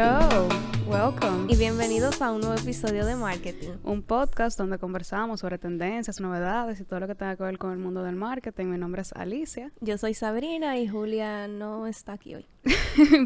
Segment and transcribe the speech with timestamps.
[0.00, 0.48] Hello,
[0.86, 1.52] welcome.
[1.52, 3.70] Y bienvenidos a un nuevo episodio de Marketing.
[3.82, 7.72] Un podcast donde conversamos sobre tendencias, novedades y todo lo que tenga que ver con
[7.72, 8.66] el mundo del marketing.
[8.66, 9.72] Mi nombre es Alicia.
[9.80, 12.46] Yo soy Sabrina y Julia no está aquí hoy.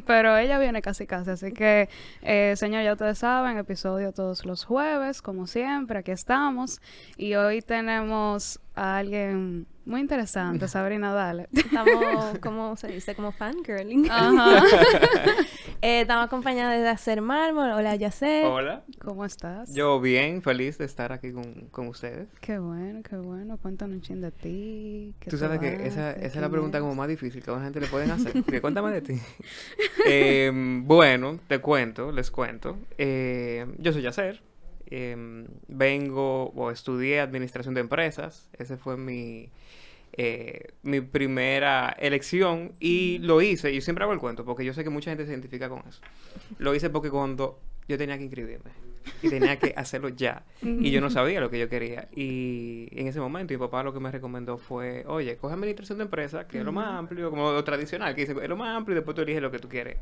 [0.07, 1.91] Pero ella viene casi casi, así que,
[2.23, 6.81] eh, señor, ya ustedes saben, episodio todos los jueves, como siempre, aquí estamos.
[7.19, 11.49] Y hoy tenemos a alguien muy interesante, Sabrina, dale.
[11.53, 13.15] Estamos, ¿cómo se dice?
[13.15, 14.09] Como fangirling.
[14.11, 14.63] Ajá.
[15.83, 17.71] eh, estamos acompañadas de Hacer Mármol.
[17.73, 18.47] Hola, Yacer.
[18.47, 18.85] Hola.
[19.01, 19.75] ¿Cómo estás?
[19.75, 22.29] Yo bien, feliz de estar aquí con, con ustedes.
[22.41, 23.59] Qué bueno, qué bueno.
[23.59, 25.15] Cuéntanos un ching de ti.
[25.29, 27.81] Tú sabes que esa, esa es la pregunta como más difícil que a una gente
[27.81, 28.33] le pueden hacer.
[28.61, 29.15] cuéntame de ti.
[30.07, 30.51] eh,
[30.85, 32.79] bueno, te cuento, les cuento.
[32.99, 34.43] Eh, yo soy Yacer.
[34.95, 38.51] Eh, vengo o estudié administración de empresas.
[38.53, 39.51] Ese fue mi
[40.15, 44.85] eh, mi primera elección y lo hice, y siempre hago el cuento porque yo sé
[44.85, 46.01] que mucha gente se identifica con eso.
[46.59, 48.71] Lo hice porque cuando yo tenía que inscribirme
[49.23, 52.09] y tenía que hacerlo ya y yo no sabía lo que yo quería.
[52.15, 56.05] Y en ese momento mi papá lo que me recomendó fue, oye, coge administración de
[56.05, 58.95] empresas, que es lo más amplio, como lo tradicional, que dice, es lo más amplio
[58.95, 59.97] y después tú eliges lo que tú quieres,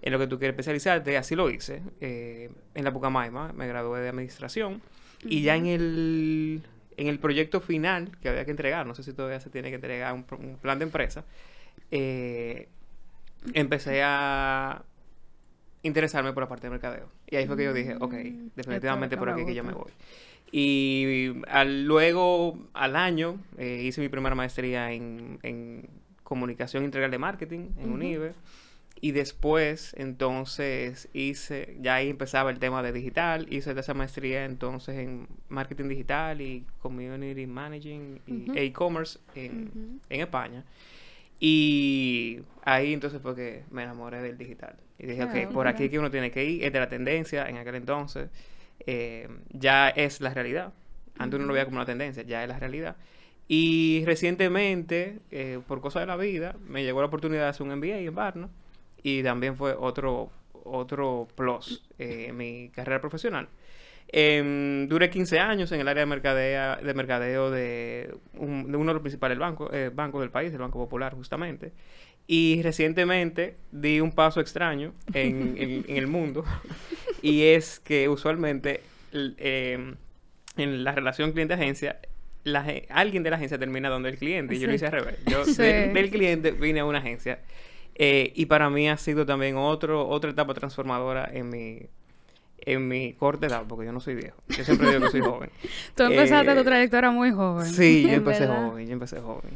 [0.00, 1.82] en lo que tú quieres especializarte, así lo hice.
[2.00, 4.80] Eh, en la Pucamaima me gradué de administración
[5.22, 6.62] y ya en el
[7.00, 9.76] en el proyecto final que había que entregar, no sé si todavía se tiene que
[9.76, 10.24] entregar un,
[10.60, 11.24] plan de empresa,
[11.90, 12.68] eh,
[13.54, 14.82] empecé a
[15.82, 17.08] interesarme por la parte de mercadeo.
[17.26, 19.90] Y ahí fue que yo dije, ok, mm, definitivamente por aquí que yo me voy.
[20.52, 25.88] Y al, luego, al año, eh, hice mi primera maestría en, en
[26.22, 28.34] comunicación integral de marketing en UNIBE.
[29.02, 34.98] Y después, entonces, hice, ya ahí empezaba el tema de digital, hice esa maestría entonces
[34.98, 40.64] en marketing digital y community managing y e-commerce en, en, España.
[41.38, 44.76] Y ahí entonces fue que me enamoré del digital.
[44.98, 47.56] Y dije, ok, por aquí que uno tiene que ir, es de la tendencia en
[47.56, 48.28] aquel entonces,
[48.86, 50.74] eh, ya es la realidad.
[51.16, 52.96] Antes uno lo veía como una tendencia, ya es la realidad.
[53.48, 57.74] Y recientemente, eh, por cosas de la vida, me llegó la oportunidad de hacer un
[57.78, 58.50] MBA en Barna
[59.02, 60.30] y también fue otro,
[60.64, 63.48] otro plus eh, en mi carrera profesional.
[64.12, 69.02] Eh, duré 15 años en el área de, mercadea, de mercadeo de, uno de los
[69.02, 71.72] principales bancos, eh, bancos del país, el Banco Popular justamente.
[72.26, 76.44] Y recientemente di un paso extraño en, en, el mundo
[77.22, 79.96] y es que usualmente em,
[80.56, 82.00] en la relación cliente-agencia
[82.88, 84.54] alguien de la agencia termina donde el cliente.
[84.54, 85.18] Y yo lo hice al revés.
[85.26, 87.40] Yo del cliente vine a una agencia.
[88.02, 91.80] Eh, y para mí ha sido también otro, otra etapa transformadora en mi,
[92.60, 94.38] en mi corta edad, porque yo no soy viejo.
[94.48, 95.50] Yo siempre digo que soy joven.
[95.94, 97.66] Tú empezaste tu eh, trayectoria muy joven.
[97.66, 99.50] Sí, yo empecé joven, yo empecé joven.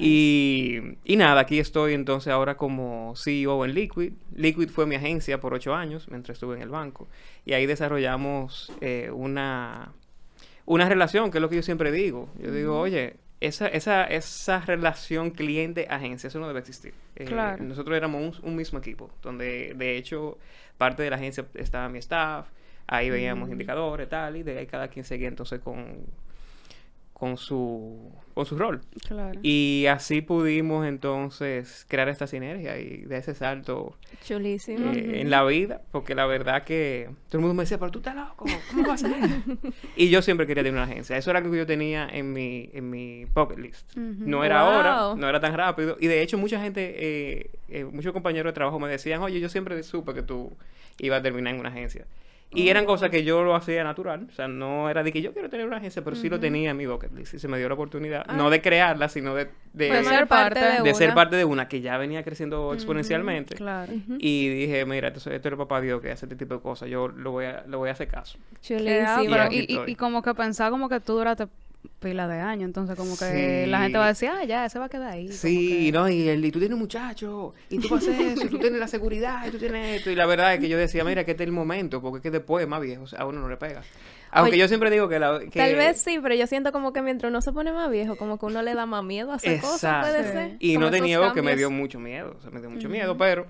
[0.00, 4.14] Y, y, nada, aquí estoy entonces ahora como CEO en Liquid.
[4.34, 7.06] Liquid fue mi agencia por ocho años mientras estuve en el banco.
[7.46, 9.92] Y ahí desarrollamos eh, una,
[10.66, 12.28] una relación, que es lo que yo siempre digo.
[12.42, 16.94] Yo digo, oye, esa, esa, esa relación cliente-agencia, eso no debe existir.
[17.16, 17.28] Eh,
[17.60, 20.38] nosotros éramos un, mismo equipo, donde de hecho
[20.78, 22.46] parte de la agencia estaba mi staff,
[22.86, 23.52] ahí veíamos mm.
[23.52, 26.06] indicadores, tal, y de ahí cada quien seguía entonces con,
[27.24, 28.82] con su, con su rol.
[29.42, 34.92] Y así pudimos entonces crear esta sinergia y de ese salto Chulísimo.
[34.92, 38.00] Eh, en la vida, porque la verdad que todo el mundo me decía, pero tú
[38.00, 39.30] estás loco, ¿cómo vas a hacer?
[39.96, 41.16] y yo siempre quería tener una agencia.
[41.16, 43.96] Eso era lo que yo tenía en mi, en mi pocket list.
[43.96, 45.96] No era ahora, no era tan rápido.
[45.98, 49.48] Y de hecho mucha gente, eh, eh, muchos compañeros de trabajo me decían, oye, yo
[49.48, 50.52] siempre supe que tú
[50.98, 52.04] ibas a terminar en una agencia.
[52.54, 54.26] Y eran cosas que yo lo hacía natural.
[54.30, 56.70] O sea, no era de que yo quiero tener una agencia, pero sí lo tenía
[56.70, 57.34] en mi bucket list.
[57.34, 60.82] Y se me dio la oportunidad, no de crearla, sino de, de, ser, parte de,
[60.82, 63.54] de ser parte de una que ya venía creciendo exponencialmente.
[63.54, 63.92] Claro.
[64.18, 66.88] Y dije, mira, esto, esto es el papá Dios que hace este tipo de cosas.
[66.88, 68.38] Yo lo voy a, lo voy a hacer caso.
[68.60, 69.36] Chulísimo.
[69.50, 71.46] Y, y, y, como que pensaba como que tú duraste
[72.00, 74.86] pila de años, entonces como que la gente va a decir, ah, ya, se va
[74.86, 75.32] a quedar ahí.
[75.32, 78.58] Sí, no, y, el, y tú tienes un muchacho, y tú haces eso, y tú
[78.58, 81.24] tienes la seguridad, y tú tienes esto, y la verdad es que yo decía, mira,
[81.24, 83.56] que este es el momento, porque es que después, más viejo, a uno no le
[83.56, 83.82] pega.
[84.30, 87.30] Aunque yo siempre digo que, la, Tal vez sí, pero yo siento como que mientras
[87.30, 90.04] uno se pone más viejo, como que uno le da más miedo a hacer cosas,
[90.04, 90.56] puede ser.
[90.58, 93.16] Y no te niego que me dio mucho miedo, o sea, me dio mucho miedo,
[93.16, 93.46] pero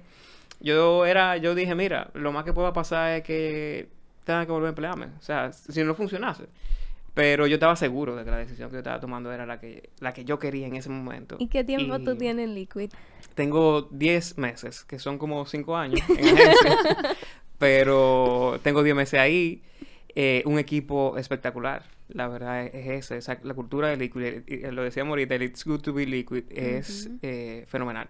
[0.61, 3.89] yo era, yo dije, mira, lo más que pueda pasar es que
[4.25, 6.45] tenga que volver a emplearme, o sea, si no funcionase.
[7.15, 9.91] Pero yo estaba seguro de que la decisión que yo estaba tomando era la que,
[10.01, 11.37] la que yo quería en ese momento.
[11.39, 12.91] ¿Y qué tiempo tú tienes en Liquid?
[13.35, 17.17] Tengo 10 meses, que son como 5 años en agencia.
[17.59, 19.63] pero tengo 10 meses ahí.
[20.17, 21.85] Eh, un equipo espectacular.
[22.09, 23.39] La verdad es, esa.
[23.43, 27.65] la cultura de Liquid, lo decíamos ahorita, el It's Good to be Liquid, es eh,
[27.69, 28.09] fenomenal.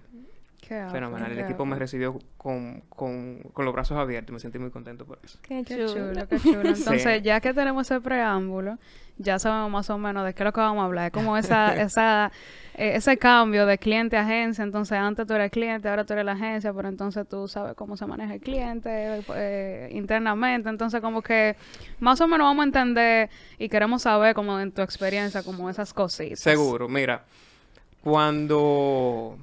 [0.66, 1.32] Fenomenal.
[1.32, 5.04] El equipo me recibió con, con, con, los brazos abiertos y me sentí muy contento
[5.04, 5.38] por eso.
[5.42, 6.60] Qué chulo, qué chulo.
[6.64, 8.78] Entonces, ya que tenemos ese preámbulo,
[9.18, 11.06] ya sabemos más o menos de qué es lo que vamos a hablar.
[11.06, 12.32] Es como esa, esa,
[12.74, 14.64] eh, ese cambio de cliente a agencia.
[14.64, 17.96] Entonces, antes tú eres cliente, ahora tú eres la agencia, pero entonces tú sabes cómo
[17.96, 20.68] se maneja el cliente eh, internamente.
[20.68, 21.56] Entonces, como que
[22.00, 25.92] más o menos vamos a entender y queremos saber, como en tu experiencia, como esas
[25.92, 26.40] cositas.
[26.40, 26.88] Seguro.
[26.88, 27.24] Mira,
[28.02, 29.38] cuando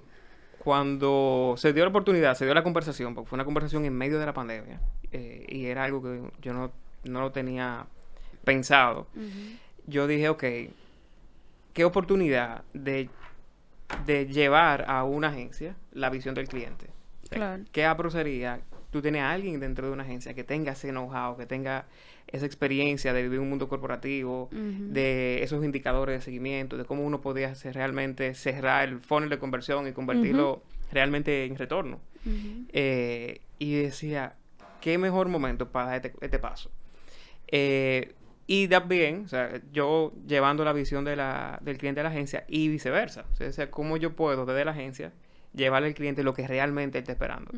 [0.63, 4.19] cuando se dio la oportunidad, se dio la conversación, porque fue una conversación en medio
[4.19, 4.79] de la pandemia,
[5.11, 6.71] eh, y era algo que yo no,
[7.03, 7.87] lo tenía
[8.43, 9.07] pensado,
[9.87, 10.43] yo dije, ok,
[11.73, 13.09] qué oportunidad de,
[14.05, 16.87] de, llevar a una agencia la visión del cliente.
[17.29, 17.63] claro.
[17.71, 18.59] ¿Qué sería
[18.91, 21.85] tú tienes a alguien dentro de una agencia que tenga ese know-how, que tenga
[22.31, 27.21] esa experiencia de vivir un mundo corporativo, de esos indicadores de seguimiento, de cómo uno
[27.21, 31.99] podía hacer realmente cerrar el funnel de conversión y convertirlo realmente en retorno.
[32.73, 34.35] Eh, y decía,
[34.79, 36.71] qué mejor momento para este, este paso.
[37.47, 38.13] Eh,
[38.47, 42.45] y también, o sea, yo llevando la visión de la, del cliente a la agencia
[42.47, 43.25] y viceversa.
[43.39, 45.13] O sea, cómo yo puedo desde la agencia
[45.53, 47.51] llevarle al cliente lo que realmente está esperando.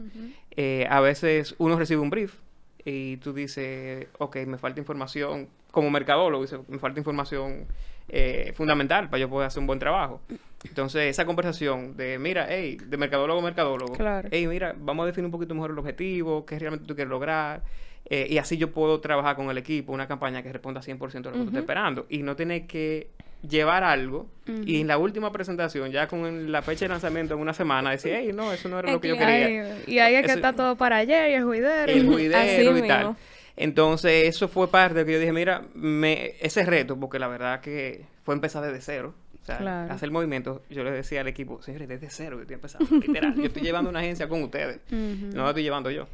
[0.52, 2.36] Eh, a veces uno recibe un brief
[2.86, 7.66] y tú dices, ok, me falta información, como mercadólogo, me falta información
[8.10, 10.22] eh, fundamental para yo poder hacer un buen trabajo.
[10.64, 14.30] Entonces, esa conversación de, mira, hey, de mercadólogo a mercadólogo, claro.
[14.32, 17.64] hey, mira, vamos a definir un poquito mejor el objetivo, qué realmente tú quieres lograr,
[18.06, 20.98] eh, y así yo puedo trabajar con el equipo, una campaña que responda 100% a
[20.98, 23.10] lo que tú estás esperando, y no tener que
[23.48, 24.28] llevar algo
[24.66, 28.14] y en la última presentación, ya con la fecha de lanzamiento en una semana, decir,
[28.16, 29.78] hey, no, eso no era lo que yo quería.
[29.88, 31.92] y ahí es que está todo para ayer y el juidero.
[31.92, 33.16] El juidero y tal.
[33.56, 37.62] Entonces, eso fue parte de que yo dije, mira, me, ese reto, porque la verdad
[37.62, 39.14] que fue empezar desde cero.
[39.42, 42.56] O sea, hacer el movimiento, yo le decía al equipo, señores, desde cero yo estoy
[42.56, 43.36] empezando, literal.
[43.36, 46.08] yo estoy llevando una agencia con ustedes, no la estoy llevando yo.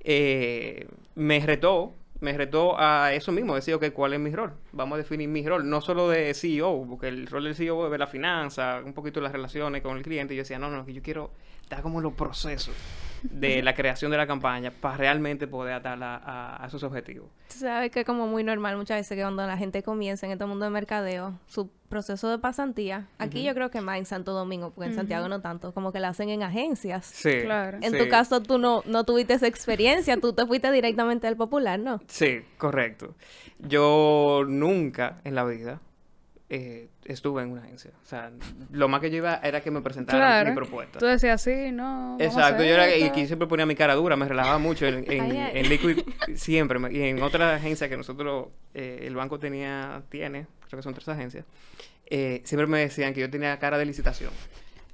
[0.00, 4.52] Eh, me retó me retó a eso mismo, decir, ok, ¿cuál es mi rol?
[4.70, 7.90] Vamos a definir mi rol, no solo de CEO, porque el rol del CEO es
[7.90, 10.32] ver la finanza, un poquito las relaciones con el cliente.
[10.32, 11.32] Y yo decía, no, no, yo quiero
[11.68, 12.74] dar como los procesos
[13.22, 17.28] de la creación de la campaña para realmente poder atarla a, esos objetivos.
[17.48, 20.44] Sabes que es como muy normal muchas veces que cuando la gente comienza en este
[20.46, 24.70] mundo de mercadeo, su proceso de pasantía, aquí yo creo que más en Santo Domingo,
[24.70, 27.06] porque en Santiago no tanto, como que la hacen en agencias.
[27.06, 27.78] Sí, claro.
[27.82, 31.78] En tu caso tú no, no tuviste esa experiencia, tú te fuiste directamente al popular,
[31.78, 32.00] ¿no?
[32.06, 33.14] Sí, correcto.
[33.58, 35.80] Yo nunca en la vida
[36.54, 37.92] eh, estuve en una agencia.
[38.02, 38.30] O sea,
[38.72, 40.98] lo más que yo iba era que me presentaran mi propuesta.
[40.98, 42.18] Tú decías sí, no.
[42.20, 45.68] Exacto, yo era, y aquí siempre ponía mi cara dura, me relajaba mucho en, en,
[45.70, 46.00] Liquid,
[46.34, 46.78] siempre.
[46.92, 51.08] Y en otra agencia que nosotros, eh, el banco tenía, tiene, creo que son tres
[51.08, 51.46] agencias,
[52.04, 54.30] eh, siempre me decían que yo tenía cara de licitación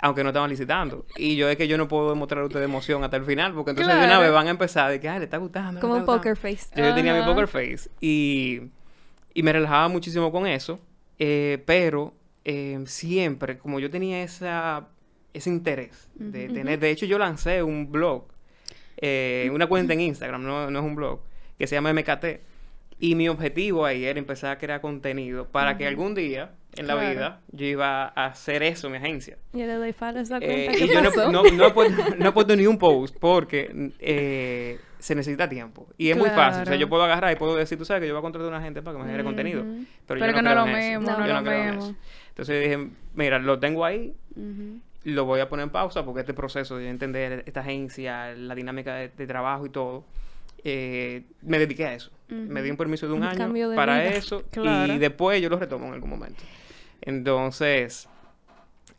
[0.01, 1.07] aunque no estaban licitando.
[1.17, 3.73] Y yo es que yo no puedo demostrar a ustedes emoción hasta el final, porque
[3.73, 5.81] entonces de una vez van a empezar de que, ay, le está gustando.
[5.81, 6.69] Como un poker face.
[6.77, 8.61] Yo, tenía mi poker face y,
[9.35, 10.79] y me relajaba muchísimo con eso.
[11.19, 14.89] Eh, pero eh, siempre, como yo tenía esa,
[15.35, 18.25] ese interés de tener, de hecho yo lancé un blog,
[18.97, 21.21] eh, una cuenta en Instagram, no, no, es un blog,
[21.59, 22.41] que se llama MKT.
[23.01, 26.95] Y mi objetivo ahí era empezar a crear contenido para que algún día en la
[26.95, 29.37] vida yo iba a hacer eso en mi agencia.
[29.53, 30.77] Yo le doy follow esa cuenta.
[30.77, 34.79] y yo no, no, no, he puesto, no, he puesto, ni un post porque eh,
[34.99, 35.89] se necesita tiempo.
[35.97, 36.63] Y es muy fácil.
[36.63, 38.53] O sea, yo puedo agarrar y puedo decir, tú sabes que yo voy a contratar
[38.53, 39.65] a una gente para que me genere contenido.
[40.07, 41.95] Pero, yo no, no lo mismo, no, lo mismo.
[42.29, 44.15] Entonces dije, mira, lo tengo ahí,
[45.05, 48.95] lo voy a poner en pausa porque este proceso de entender esta agencia, la dinámica
[48.95, 50.05] de, trabajo y todo,
[50.65, 52.11] eh, me dediqué a eso.
[52.29, 54.45] Me di un permiso de un, año para eso
[54.87, 56.43] y después yo lo retomo en algún momento.
[57.09, 58.07] Entonces,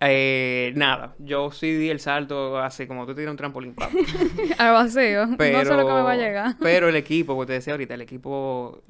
[0.01, 3.75] eh, nada, yo sí di el salto así como tú tiras un trampolín.
[4.57, 5.29] Al vacío.
[5.37, 6.55] Pero, no sé lo que me va a llegar.
[6.59, 8.81] Pero el equipo, como te decía ahorita, el equipo,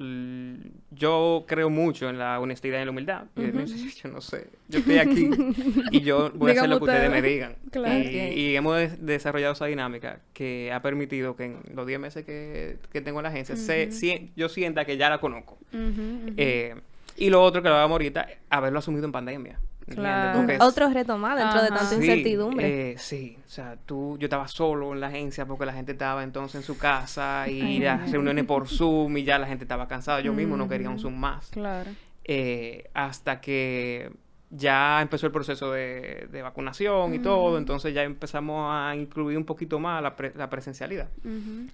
[0.90, 3.24] yo creo mucho en la honestidad y en la humildad.
[3.36, 5.28] Yo no sé, yo estoy aquí
[5.90, 7.56] y yo voy a hacer lo que ustedes me digan.
[8.34, 13.18] Y, hemos desarrollado esa dinámica que ha permitido que en los 10 meses que, tengo
[13.18, 13.54] en la agencia,
[14.34, 15.58] yo sienta que ya la conozco.
[15.72, 16.74] Eh,
[17.16, 19.58] y lo otro que lo hablábamos ahorita, haberlo asumido en pandemia.
[19.86, 20.46] Claro.
[20.60, 22.92] Otro reto más dentro de tanta incertidumbre.
[22.92, 26.22] Eh, sí, o sea, tú, yo estaba solo en la agencia porque la gente estaba
[26.22, 30.20] entonces en su casa y las reuniones por Zoom y ya la gente estaba cansada.
[30.20, 31.50] Yo mismo no quería un Zoom más.
[31.50, 31.90] Claro.
[32.24, 34.12] Eh, hasta que
[34.50, 39.78] ya empezó el proceso de, vacunación y todo, entonces ya empezamos a incluir un poquito
[39.78, 41.08] más la, presencialidad.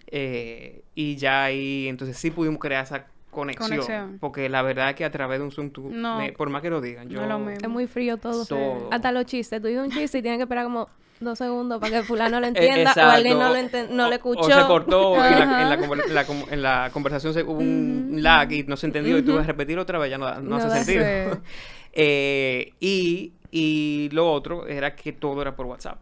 [0.07, 3.69] Eh, y ya ahí, entonces sí pudimos crear esa conexión.
[3.71, 4.19] Conexión.
[4.21, 6.19] Porque la verdad es que a través de un Zoom, tú, No.
[6.19, 7.23] me- por más que lo digan, No yo...
[7.23, 7.61] es lo mismo.
[7.63, 8.45] Es muy frío todo.
[8.45, 8.89] Todo.
[8.91, 9.61] Hasta los chistes.
[9.63, 10.89] Tú dices un chiste y tienes que esperar como
[11.21, 14.09] dos segundos para que fulano lo Eh, entienda o alguien no lo, enten- no O-
[14.09, 14.41] le escuchó.
[14.41, 16.27] O se cortó y la- en, la,
[16.57, 19.83] la en conversación se, hubo un lag y no se entendió y tuve que repetirlo
[19.83, 21.41] otra vez, ya no, no No hace sentido.
[21.99, 25.99] Eh, y, y lo otro era que todo era por WhatsApp.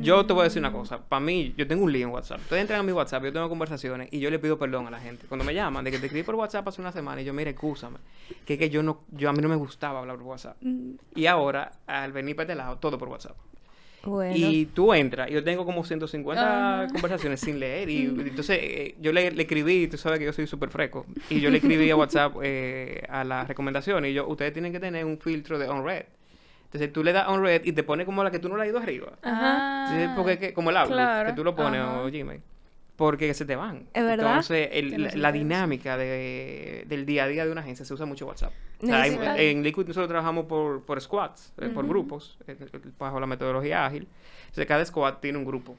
[0.00, 2.40] Yo te voy a decir una cosa, para mí, yo tengo un lío en WhatsApp.
[2.40, 5.00] Ustedes entran a mi WhatsApp, yo tengo conversaciones y yo le pido perdón a la
[5.00, 5.26] gente.
[5.26, 7.50] Cuando me llaman, de que te escribí por WhatsApp hace una semana y yo, mira,
[7.50, 7.98] excúsame,
[8.44, 10.56] que es que yo no, yo a mí no me gustaba hablar por WhatsApp.
[11.14, 13.36] Y ahora, al venir para este lado, todo por WhatsApp.
[14.04, 14.34] Bueno.
[14.34, 16.92] Y tú entras, y yo tengo como 150 Ajá.
[16.92, 17.90] conversaciones sin leer.
[17.90, 21.04] Y entonces eh, yo le, le escribí, tú sabes que yo soy súper freco.
[21.28, 24.10] Y yo le escribí a WhatsApp eh, a las recomendaciones.
[24.12, 26.04] Y yo, ustedes tienen que tener un filtro de on-read.
[26.68, 28.68] Entonces tú le das on-read y te pone como la que tú no la has
[28.68, 29.12] ido arriba.
[29.22, 30.12] Ajá.
[30.14, 31.28] Porque que- como el Outlook, claro.
[31.30, 32.00] que tú lo pones Ajá.
[32.02, 32.42] o Gmail.
[32.96, 33.86] Porque se te van.
[33.94, 34.26] Es verdad.
[34.26, 38.26] Entonces, el- la, dinámica de, del día a día de una agencia se usa mucho
[38.26, 38.52] WhatsApp.
[38.82, 42.56] O sea, en, Liquid nosotros trabajamos por, por squads, eh, por grupos, eh,
[42.98, 44.08] bajo la metodología ágil.
[44.42, 45.76] Entonces, cada squad tiene un grupo.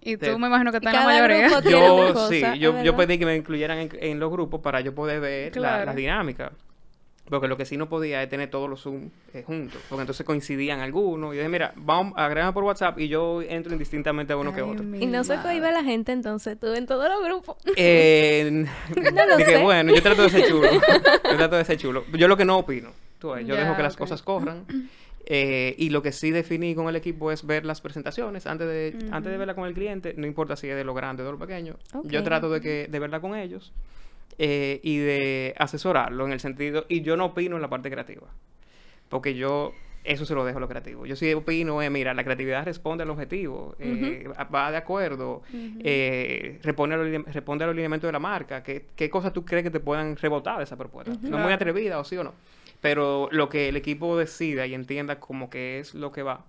[0.00, 1.46] Y tú me imagino que estás en la mayoría.
[1.48, 4.60] grupo tiene una Yo cosa, sí, yo, pedí que me incluyeran en, en los grupos
[4.60, 5.84] para yo poder ver la, Claro.
[5.86, 6.52] la dinámica.
[7.32, 9.80] Porque lo que sí no podía es tener todos los Zoom eh, juntos.
[9.88, 11.32] Porque entonces coincidían algunos.
[11.32, 14.60] Y yo dije, mira, vamos, agrégame por WhatsApp y yo entro indistintamente a uno que
[14.60, 14.84] otro.
[14.84, 17.56] Y no se cohibe la gente, entonces tú en todos los grupos.
[17.76, 18.66] Eh,
[19.14, 19.62] No lo que, sé.
[19.62, 20.68] bueno, yo trato de ser chulo.
[20.72, 22.04] Yo trato de ser chulo.
[22.12, 22.90] Yo lo que no opino.
[23.18, 24.66] tú ves, yo Ya, dejo que las cosas corran.
[25.24, 29.08] Eh, y lo que sí definí con el equipo es ver las presentaciones antes de,
[29.10, 31.32] antes de verla con el cliente, no importa si es de lo grande o de
[31.32, 31.76] lo pequeño.
[32.04, 33.72] Yo trato de que de verla con ellos
[34.38, 38.28] eh, y de asesorarlo en el sentido, y yo no opino en la parte creativa,
[39.08, 39.72] porque yo
[40.04, 41.06] eso se lo dejo a lo creativo.
[41.06, 45.42] Yo sí opino, eh, mira, la creatividad responde al objetivo, eh, va de acuerdo,
[45.78, 49.32] eh, responde, a los, line- responde a los lineamientos de la marca, ¿qué, qué cosas
[49.32, 51.12] tú crees que te puedan rebotar de esa propuesta?
[51.30, 52.34] No es muy atrevida o sí o no,
[52.80, 56.44] pero lo que el equipo decida y entienda como que es lo que va,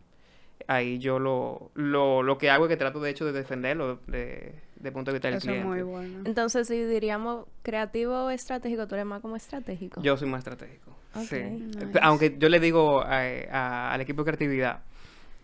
[0.68, 4.54] ahí yo lo, lo, lo que hago es que trato de hecho de defenderlo de,
[4.76, 5.68] de punto de vista del Eso es cliente.
[5.68, 6.22] muy bueno.
[6.26, 10.02] Entonces, si diríamos creativo o estratégico, tú eres más como estratégico.
[10.02, 10.96] Yo soy más estratégico.
[11.28, 11.38] Sí.
[11.42, 12.00] Nice.
[12.02, 14.82] Aunque yo le digo a- a- al equipo de creatividad,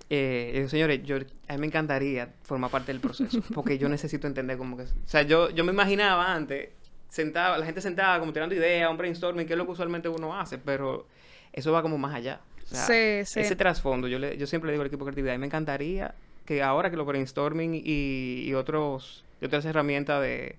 [0.10, 4.58] eh, señores, yo, a mí me encantaría formar parte del proceso, porque yo necesito entender
[4.58, 4.84] cómo que...
[4.84, 6.70] O sea, yo, yo me imaginaba antes,
[7.10, 10.40] sentaba, la gente sentada como tirando ideas, un brainstorming, que es lo que usualmente uno
[10.40, 11.08] hace, pero
[11.54, 12.42] eso va como más allá.
[12.72, 13.40] O sea, Sí, sí.
[13.42, 16.14] Ese trasfondo, yo, le, yo siempre le digo al equipo de creatividad, y me encantaría
[16.46, 20.56] que ahora que los brainstorming y, y otros, y otras herramientas de,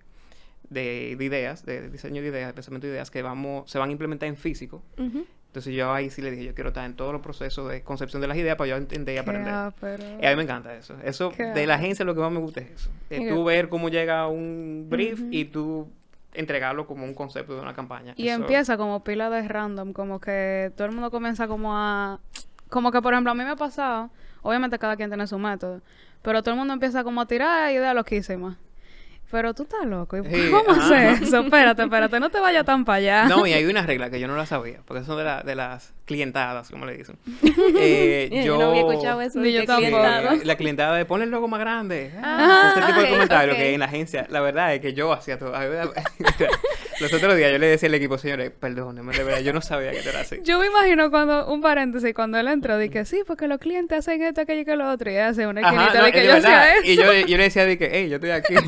[0.68, 3.88] de, de ideas, de diseño de ideas, de pensamiento de ideas, que vamos, se van
[3.88, 7.12] a implementar en físico, entonces yo ahí sí le dije, yo quiero estar en todos
[7.12, 9.52] los procesos de concepción de las ideas para yo entender y aprender.
[9.52, 10.04] ápero.
[10.22, 10.94] Y a mí me encanta eso.
[11.04, 12.90] Eso de la agencia lo que más me gusta es eso.
[13.34, 15.90] Tú ver cómo llega un brief y tú
[16.34, 18.14] entregarlo como un concepto de una campaña.
[18.16, 22.20] Y Eso- empieza como pila de random, como que todo el mundo comienza como a...
[22.68, 24.10] Como que, por ejemplo, a mí me ha pasado,
[24.42, 25.80] obviamente cada quien tiene su método,
[26.22, 28.56] pero todo el mundo empieza como a tirar ideas loquísimas.
[29.30, 30.16] Pero tú estás loco.
[30.16, 31.40] ¿y Sí, ¿Cómo hacer eso?
[31.40, 33.24] Espérate, espérate, no te vayas tan para allá.
[33.28, 35.54] No, y hay una regla que yo no la sabía, porque son de, la- de
[35.54, 37.16] las clientadas, como le dicen.
[37.82, 39.40] Eh, Yo, yo, no había escuchado eso.
[39.40, 39.60] De yo.
[39.60, 42.10] Eh, la clientada de pon el logo más grande.
[42.22, 43.62] Ah, ese tipo de ok, comentarios ok.
[43.62, 45.52] que en la agencia, la verdad es que yo hacía todo.
[47.00, 49.92] Los otros días yo le decía al equipo, señores, perdónenme, de verdad, yo no sabía
[49.92, 50.40] que era así.
[50.42, 54.22] Yo me imagino cuando, un paréntesis, cuando él entró, dije, sí, porque los clientes hacen
[54.22, 56.36] esto, aquello y que lo otro, y hace una Ajá, esquinita no, de que yo
[56.36, 56.90] hacía eso.
[56.90, 58.54] Y yo, yo le decía de que, hey, yo estoy aquí.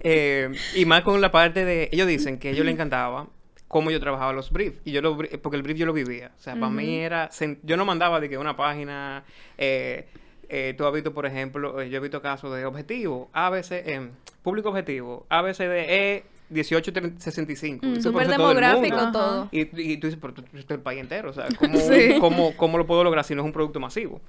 [0.00, 3.26] Eh, y más con la parte de, ellos dicen que a ellos les encantaba
[3.68, 4.80] cómo yo trabajaba los briefs.
[4.84, 6.32] Y yo lo, porque el brief yo lo vivía.
[6.36, 7.30] O sea, para mí era,
[7.62, 9.24] yo no mandaba de que una página,
[9.56, 10.06] eh,
[10.48, 14.08] eh, tú has visto, por ejemplo, eh, yo he visto casos de objetivo, ABC, eh,
[14.42, 17.86] público objetivo, ABCDE 1865.
[17.86, 19.48] Mm, Eso Súper todo demográfico todo.
[19.52, 19.60] Y,
[19.92, 22.16] y tú dices, pero tú, tú el país entero, o sea, ¿cómo, Sí.
[22.18, 24.20] cómo, cómo lo puedo lograr si no es un producto masivo?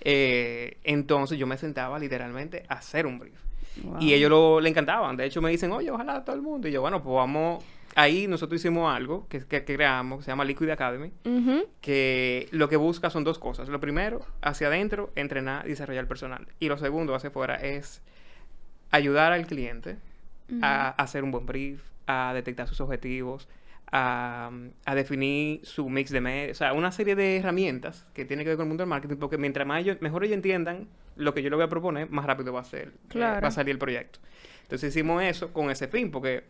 [0.00, 3.34] Eh, entonces yo me sentaba literalmente a hacer un brief.
[3.82, 4.00] Wow.
[4.00, 5.16] Y ellos lo, le encantaban.
[5.16, 6.68] De hecho, me dicen, oye, ojalá todo el mundo.
[6.68, 7.62] Y yo, bueno, pues vamos.
[7.98, 11.12] Ahí nosotros hicimos algo que, que, que creamos, que se llama Liquid Academy,
[11.80, 13.70] que lo que busca son dos cosas.
[13.70, 16.46] Lo primero, hacia adentro, entrenar y desarrollar personal.
[16.60, 18.02] Y lo segundo, hacia afuera, es
[18.90, 19.96] ayudar al cliente
[20.60, 23.48] a hacer un buen brief, a detectar sus objetivos,
[23.90, 24.50] a,
[24.84, 28.50] a definir su mix de medios, o sea, una serie de herramientas que tienen que
[28.50, 31.42] ver con el mundo del marketing, porque mientras más ellos, mejor ellos entiendan lo que
[31.42, 33.78] yo le voy a proponer, más rápido va a ser, eh, va a salir el
[33.78, 34.18] proyecto.
[34.62, 36.44] Entonces hicimos eso con ese fin, porque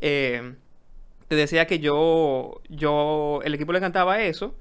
[0.00, 0.54] eh,
[1.28, 4.54] te decía que yo, yo, el equipo le encantaba eso,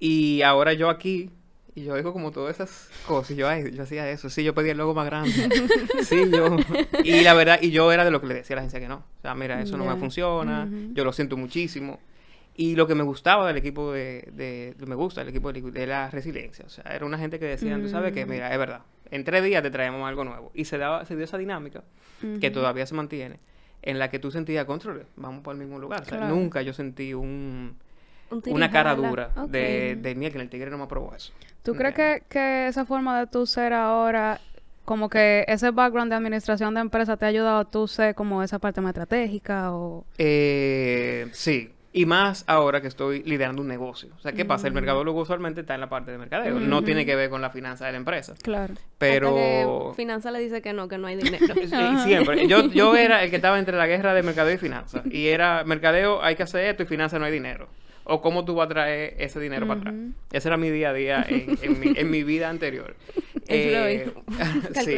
[0.00, 1.30] y ahora yo aquí,
[1.74, 3.36] Y yo oigo como todas esas cosas.
[3.36, 4.30] Yo, ay, yo hacía eso.
[4.30, 5.30] Sí, yo pedía el logo más grande.
[6.04, 6.56] sí, yo.
[7.04, 8.88] Y la verdad, y yo era de lo que le decía a la agencia que
[8.88, 9.04] no.
[9.18, 10.66] O sea, mira, eso no me funciona.
[10.94, 12.00] Yo lo siento muchísimo.
[12.56, 15.86] Y lo que me gustaba del equipo de, de- me gusta del equipo de, de
[15.86, 16.64] la resiliencia.
[16.64, 18.30] O sea, era una gente que decía, tú sabes que, Mm.
[18.30, 18.80] mira, es verdad.
[19.10, 20.50] En tres días te traemos algo nuevo.
[20.54, 21.84] Y se daba, se dio esa dinámica
[22.40, 23.36] que todavía se mantiene,
[23.86, 26.02] en la que tú sentías control, vamos por el mismo lugar.
[26.02, 26.34] O sea, Claro.
[26.34, 27.76] nunca yo sentí un,
[28.30, 31.32] Un una cara dura de, de mira que el tigre no me aprobó eso.
[31.62, 34.40] ¿Tú crees que, que esa forma de tú ser ahora,
[34.84, 38.42] como que ese background de administración de empresa te ha ayudado a tú ser como
[38.42, 40.04] esa parte más estratégica o...
[40.18, 41.72] Eh, sí.
[41.96, 44.10] Y más ahora que estoy liderando un negocio.
[44.18, 44.66] O sea, ¿qué pasa?
[44.66, 46.60] El mercadólogo usualmente está en la parte de mercadeo.
[46.60, 47.06] No tiene Ujú.
[47.06, 48.34] que ver con la finanza de la empresa.
[48.42, 48.74] Claro.
[48.98, 49.94] Pero...
[49.96, 51.46] Finanza le dice que no, que no hay dinero.
[51.56, 52.46] Sí, siempre.
[52.46, 55.06] Yo, yo era el que estaba entre la guerra de mercadeo y finanzas.
[55.06, 57.66] Y era, mercadeo hay que hacer esto y finanzas no hay dinero.
[58.04, 59.94] O cómo tú vas a traer ese dinero para atrás.
[60.32, 62.94] Ese era mi día a día en, en mi, en mi vida anterior.
[63.48, 64.22] El flow.
[64.84, 64.96] sí.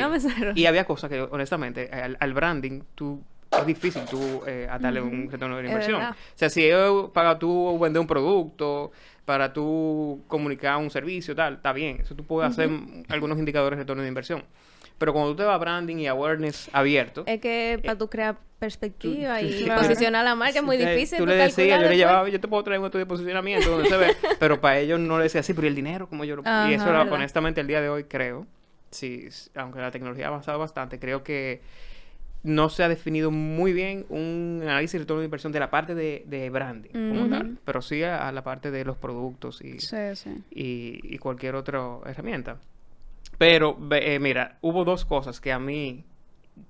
[0.56, 5.00] Y había cosas que, honestamente, al, al branding, tú es difícil tú eh, a darle
[5.00, 6.02] un retorno de la inversión.
[6.02, 6.76] O sea, si es
[7.12, 8.92] para tú vender un producto,
[9.24, 11.98] para tú comunicar un servicio, tal, está bien.
[12.00, 12.70] Eso tú puedes hacer
[13.08, 14.42] algunos indicadores de retorno de inversión.
[14.98, 18.36] Pero cuando tú te vas a branding y awareness abierto, Es que para tú crear
[18.58, 19.82] perspectiva tú- y Claro.
[19.82, 21.18] posicionar la marca es muy difícil.
[21.18, 23.70] Tú tú le decías, yo le llevaba, yo te puedo traer un estudio de posicionamiento
[23.70, 26.24] donde se ve, pero para ellos no le decía así, pero ¿y el dinero, como
[26.24, 26.42] yo lo...
[26.44, 28.46] Ajá, y eso, honestamente, el día de hoy creo,
[28.90, 31.60] sí, aunque la tecnología ha avanzado bastante, creo que
[32.48, 35.94] no se ha definido muy bien un análisis de retorno de inversión de la parte
[35.94, 39.78] de, de branding como tal, pero sí a, a la parte de los productos y,
[39.80, 40.30] Sí, sí.
[40.50, 42.58] y, y cualquier otra herramienta.
[43.36, 46.04] Pero, eh, mira, hubo dos cosas que a mí,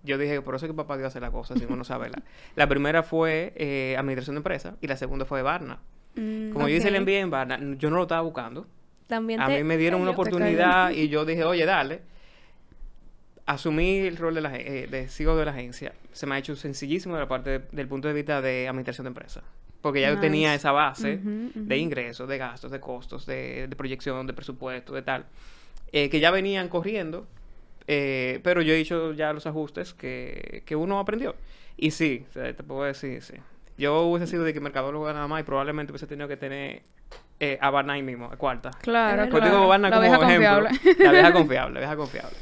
[0.03, 2.11] yo dije, por eso es que papá Dios hace la cosa, si uno no sabe.
[2.11, 2.23] La,
[2.57, 5.79] la primera fue eh, administración de empresa y la segunda fue Barna.
[6.17, 7.01] Mm, Como yo hice el.
[7.01, 8.67] MBA en Barna, yo no lo estaba buscando.
[9.07, 12.03] También A te mí me dieron una oportunidad y yo dije, oye, dale.
[13.49, 15.93] Asumí el rol de, la, eh, de CEO de la agencia.
[16.13, 19.05] Se me ha hecho sencillísimo de la parte de- del punto de vista de administración
[19.07, 19.43] de empresa.
[19.81, 21.19] Porque ya yo tenía esa base
[21.55, 25.25] de ingresos, de gastos, de costos, de, de proyección, de presupuesto, de tal,
[25.93, 27.27] eh, que ya venían corriendo,
[27.87, 31.35] eh, pero yo he hecho ya los ajustes que, que uno aprendió.
[31.79, 33.35] Y sí, o sea, te puedo decir, sí.
[33.79, 36.83] Yo hubiese sido de que mercadólogo nada más y probablemente hubiese tenido que tener
[37.41, 38.73] eh, a Barna ahí mismo, a cuarta.
[38.83, 39.47] Claro, claro.
[39.47, 40.69] digo Barna La como vieja ejemplo.
[40.69, 41.05] confiable.
[41.05, 42.37] La vieja confiable, la vieja confiable.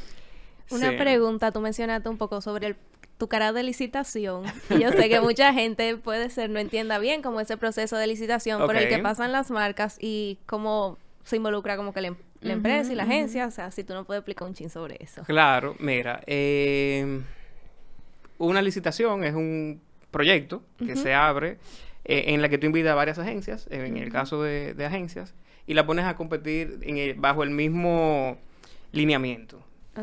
[0.69, 0.95] Una Sí.
[0.97, 2.75] pregunta, tú mencionaste un poco sobre el-
[3.17, 4.43] tu cara de licitación.
[4.69, 8.05] Y yo sé que mucha gente puede ser no entienda bien como ese proceso de
[8.07, 12.15] licitación por el que pasan las marcas y cómo se involucra como que la, em-
[12.41, 13.47] la empresa y la agencia.
[13.47, 15.23] O sea, si tú no puedes explicar un chin sobre eso.
[15.23, 17.21] Claro, mira, eh,
[18.37, 21.57] una licitación es un proyecto que se abre
[22.05, 25.33] eh, en la que tú invitas a varias agencias, en el caso de, de agencias,
[25.65, 28.37] y la pones a competir en el- bajo el mismo
[28.93, 29.59] lineamiento.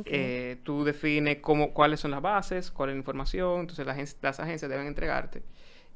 [0.07, 4.17] Eh, tú defines cómo, cuáles son las bases, cuál es la información, entonces las, agen-
[4.23, 5.43] las agencias deben entregarte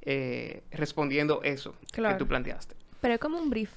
[0.02, 2.14] eh, respondiendo eso Claro.
[2.14, 2.74] que tú planteaste.
[3.00, 3.70] Pero es como un brief.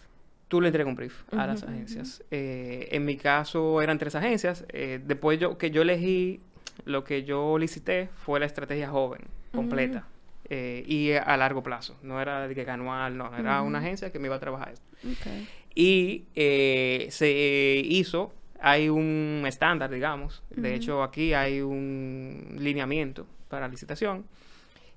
[0.47, 2.23] Tú le entregas un brief a las agencias.
[2.29, 4.65] Eh, en mi caso eran tres agencias.
[4.69, 6.41] Eh, después yo, que yo elegí,
[6.85, 9.21] lo que yo licité fue la estrategia joven,
[9.53, 10.05] completa.
[10.49, 11.97] eh, y a largo plazo.
[12.03, 13.33] No era de que anual, no.
[13.37, 14.85] Era una agencia que me iba a trabajar esto.
[15.73, 20.43] Y eh, se hizo, hay un estándar, digamos.
[20.49, 24.25] De hecho, aquí hay un lineamiento para licitación.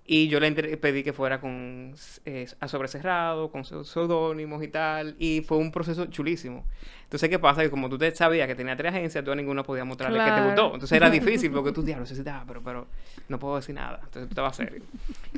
[0.07, 1.95] Y yo le pedí que fuera con
[2.27, 5.17] eh, a sobrecerrado, con seudónimos y tal.
[5.19, 6.67] Y fue un proceso chulísimo.
[7.05, 7.63] Entonces, ¿qué pasa?
[7.63, 10.25] Que como tú te sabías que tenía tres agencias, tú a ninguna podías mostrarle que
[10.27, 10.47] te Claro.
[10.49, 10.65] gustó.
[10.75, 12.87] Entonces era difícil porque tú, diablo, necesitabas, pero, pero
[13.29, 14.01] no puedo decir nada.
[14.05, 14.83] Entonces tú estabas serio.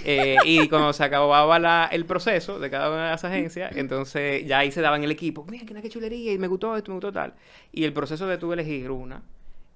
[0.04, 4.46] Eh, y cuando se acababa la- el proceso de cada una de las agencias, entonces
[4.46, 5.46] ya ahí se daban el equipo.
[5.48, 7.34] Mira, qué qué chulería, y me gustó esto, me gustó tal.
[7.72, 9.22] Y el proceso de tú elegir una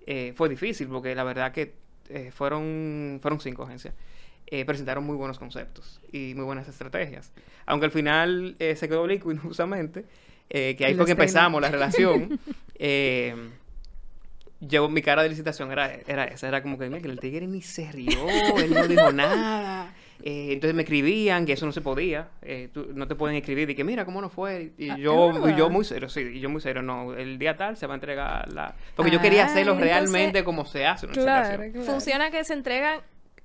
[0.07, 1.75] eh, fue difícil porque la verdad que
[2.09, 3.95] eh, fueron, fueron cinco agencias.
[4.47, 7.33] Eh, presentaron muy buenos conceptos y muy buenas estrategias.
[7.67, 10.05] Aunque al final eh, se quedó Liquid justamente,
[10.49, 12.41] eh, que ahí fue que empezamos la relación.
[12.75, 13.35] eh,
[14.63, 17.47] yo, mi cara de licitación era, era esa, era como que, mira, que el tigre
[17.47, 18.13] ni se rió,
[18.59, 19.95] él no dijo nada.
[20.23, 23.71] Eh, entonces me escribían que eso no se podía, eh, tú- no te pueden escribir
[23.71, 24.73] y que mira cómo no fue.
[24.77, 27.79] Y Ah, yo, yo muy serio, sí, y yo muy serio, no, el día tal
[27.79, 28.75] se va a entregar la...
[28.97, 31.87] Porque yo quería Ah, hacerlo entonces- realmente como se hace una Claro, claro.
[31.87, 33.01] Funciona que se entregan,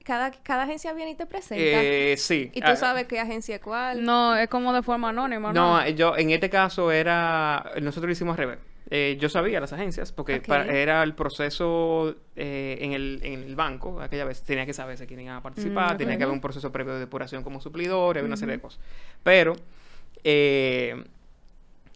[0.06, 1.64] cada, cada agencia viene y te presenta.
[1.64, 2.52] Eh, sí.
[2.54, 4.04] y tú ah, sabes qué agencia es cuál.
[4.04, 5.82] No, es como de forma anónima, ¿no?
[5.82, 8.60] No, yo en este caso era, nosotros lo hicimos al revés.
[8.92, 13.56] Eh, yo sabía las agencias porque para- era el proceso eh, en, el, en el
[13.56, 16.42] banco, aquella vez tenía que saberse quién iba a participar, Mm, tenía que haber un
[16.42, 18.80] proceso previo de depuración como suplidor, había una serie de cosas.
[19.24, 19.56] Pero
[20.24, 21.04] eh,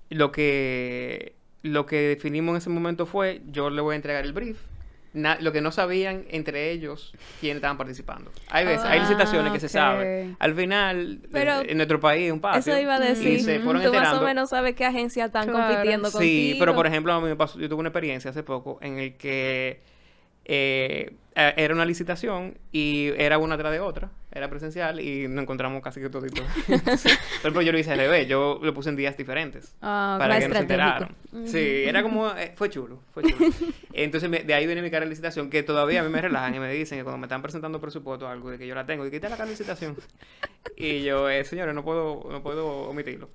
[0.09, 4.33] lo que lo que definimos en ese momento fue, yo le voy a entregar el
[4.33, 4.57] brief.
[5.11, 8.31] Na- lo que no sabían entre ellos quiénes estaban participando.
[8.49, 10.35] Hay veces, hay Ah, licitaciones que se sabe.
[10.37, 12.59] Al final, Pero en nuestro país es un patio.
[12.59, 13.41] Eso iba a Y decir.
[13.41, 15.67] se fueron Tú más o menos sabes qué agencia están Claro.
[15.67, 16.53] compitiendo contigo.
[16.53, 18.99] Sí, pero por ejemplo, a mí me pasó, yo tuve una experiencia hace poco en
[18.99, 19.81] el que
[20.45, 25.81] eh, era una licitación y era una tras de otra, era presencial y nos encontramos
[25.81, 26.43] casi que todito.
[27.39, 30.47] Ejemplo, yo lo hice al revés, yo lo puse en días diferentes Ah, para que
[30.47, 31.15] no se enteraran.
[31.45, 33.51] Sí, era como, eh, fue chulo, fue chulo.
[33.93, 36.53] Entonces me- de ahí viene mi cara de licitación, que todavía a mí me relajan
[36.55, 38.85] y me dicen que cuando me están presentando presupuesto o algo, de que yo la
[38.85, 39.95] tengo, y quita la cara de licitación.
[40.77, 43.29] Y yo, eh, señores, no puedo, no puedo omitirlo.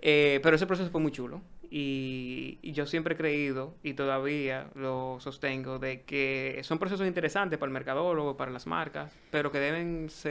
[0.00, 1.40] Eh, pero ese proceso fue muy chulo.
[1.70, 7.58] Y, y yo siempre he creído, y todavía lo sostengo, de que son procesos interesantes
[7.58, 10.27] para el mercadólogo, para las marcas, pero que deben ser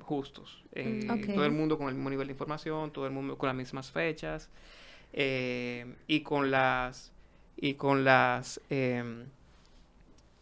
[0.00, 0.62] justos.
[0.72, 1.06] Eh.
[1.34, 3.90] Todo el mundo con el mismo nivel de información, todo el mundo con las mismas
[3.90, 4.48] fechas,
[5.12, 7.12] eh, y con las
[7.58, 9.24] y con las em,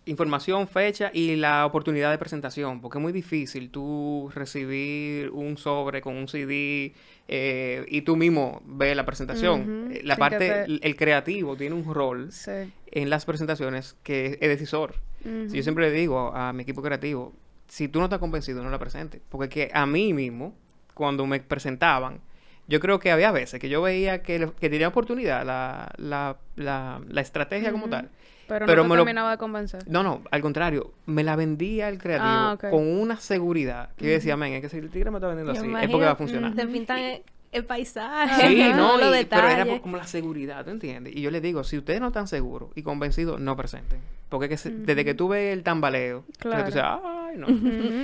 [0.06, 6.02] información, fecha y la oportunidad de presentación, porque es muy difícil tú recibir un sobre
[6.02, 6.92] con un CD
[7.28, 9.94] eh, y tú mismo ves la presentación.
[10.02, 12.50] La parte, te- el- creativo tiene un rol Sí.
[12.90, 14.96] en las presentaciones que es decisor.
[15.22, 17.32] Si yo siempre le digo a mi equipo creativo,
[17.74, 19.20] si tú no estás convencido, no la presentes.
[19.28, 20.54] Porque que a mí mismo,
[20.94, 22.20] cuando me presentaban,
[22.68, 27.00] yo creo que había veces que yo veía que, que tenía oportunidad la, la, la,
[27.08, 28.08] la estrategia como tal.
[28.46, 29.82] Pero, pero no me lo- terminaba de convencer.
[29.88, 34.12] No, no, al contrario, me la vendía el creativo Ah, con una seguridad que yo
[34.12, 36.12] decía, men, es que si el tigre me está vendiendo Yo así, es porque va
[36.12, 36.54] a funcionar.
[36.54, 37.22] Te pintan
[37.54, 41.14] el, paisaje, Sí, no, los y- pero era por- como la seguridad, ¿tú entiendes?
[41.16, 44.00] Y yo les digo, si ustedes no están seguros y convencidos, no presenten.
[44.28, 46.62] Porque que se- desde que tú ves el tambaleo, Claro.
[46.64, 47.48] tú dices, ay, no.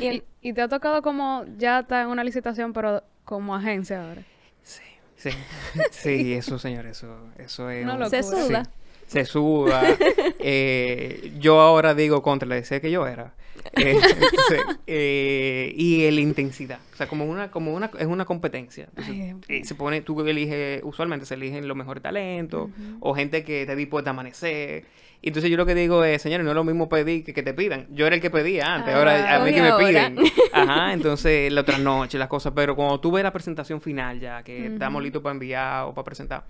[0.01, 3.55] Y el- y, y te ha tocado como ya está en una licitación, pero como
[3.55, 4.23] agencia ahora.
[4.63, 4.83] Sí,
[5.17, 5.31] sí,
[5.91, 7.85] sí, eso, señor, eso, eso es...
[7.85, 8.11] Una un-.
[8.11, 8.65] Se suda.
[8.65, 8.71] Sí,
[9.07, 9.83] se suda.
[10.43, 13.35] Eh, yo ahora digo contra, le decía que yo era.
[13.73, 13.97] Eh,
[14.87, 16.81] eh, y el intensidad.
[16.93, 18.85] O sea, como una, como una, es una competencia.
[18.89, 22.71] Entonces, Ay, eh, se pone, tú eliges, usualmente se eligen los mejores talentos,
[23.01, 24.85] o gente que te dispuesta a amanecer.
[25.23, 27.43] Y entonces yo lo que digo es, señores, no es lo mismo pedir que que
[27.43, 27.87] te pidan.
[27.91, 29.87] Yo era el que pedía antes, Ah, ahora a mí que me ahora.
[29.87, 30.17] piden.
[30.53, 32.53] Ajá, entonces la otra noche, las cosas.
[32.57, 36.05] Pero cuando tú ves la presentación final ya, que estamos listos para enviar o para
[36.07, 36.45] presentar,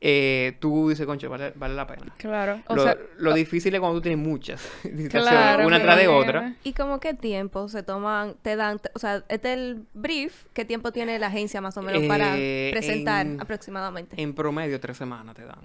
[0.00, 2.12] eh, tú dices, concho, vale, vale la pena.
[2.18, 2.60] Claro.
[2.66, 6.08] O lo, sea, lo difícil es cuando tú tienes muchas licitaciones, Claro, una tras de
[6.08, 6.54] otra.
[6.62, 10.64] ¿Y como qué tiempo se toman, te dan, o sea, este es el brief, qué
[10.64, 14.20] tiempo tiene la agencia más o menos para Eh, presentar en- aproximadamente?
[14.20, 15.58] En promedio, tres semanas te dan.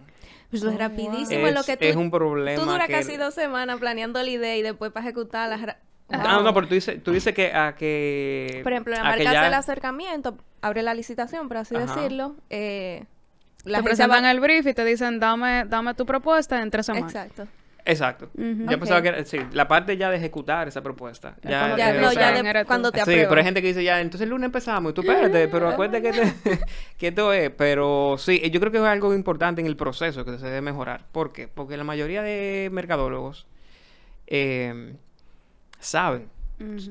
[0.49, 1.47] Pues es Oh, rapidísimo, wow.
[1.49, 2.59] en lo que tú, es un problema.
[2.63, 5.57] tú duras que- casi dos semanas planeando la idea y después para ejecutarla.
[5.57, 5.79] ra-
[6.11, 6.43] Ah, Wow.
[6.45, 8.61] no, pero tú dices, tú dices que a que.
[8.63, 11.75] Por ejemplo, la a que marca ya- hace el acercamiento, abre la licitación, por así
[11.75, 11.85] Ajá.
[11.93, 12.35] decirlo.
[12.49, 13.03] Eh,
[13.65, 16.69] la te agencia presentan va- el brief y te dicen, dame, dame tu propuesta en
[16.71, 17.13] tres semanas.
[17.13, 17.47] Exacto.
[17.85, 18.29] Exacto.
[18.35, 18.65] Ujú.
[18.69, 18.79] Yo Ok.
[18.79, 21.35] pensaba que era, sí, la parte ya de ejecutar esa propuesta.
[21.41, 23.43] Es Ya, cuando Ya, te no, o ya sea, de- cuando te Sí, pero hay
[23.43, 26.59] gente que dice ya, entonces el lunes empezamos y tú espérate, pero acuérdate que, te-
[26.99, 27.49] que esto es.
[27.51, 31.05] Pero sí, yo creo que es algo importante en el proceso que se debe mejorar.
[31.11, 31.47] ¿Por qué?
[31.47, 33.47] Porque la mayoría de mercadólogos
[34.27, 34.93] eh,
[35.79, 36.29] saben,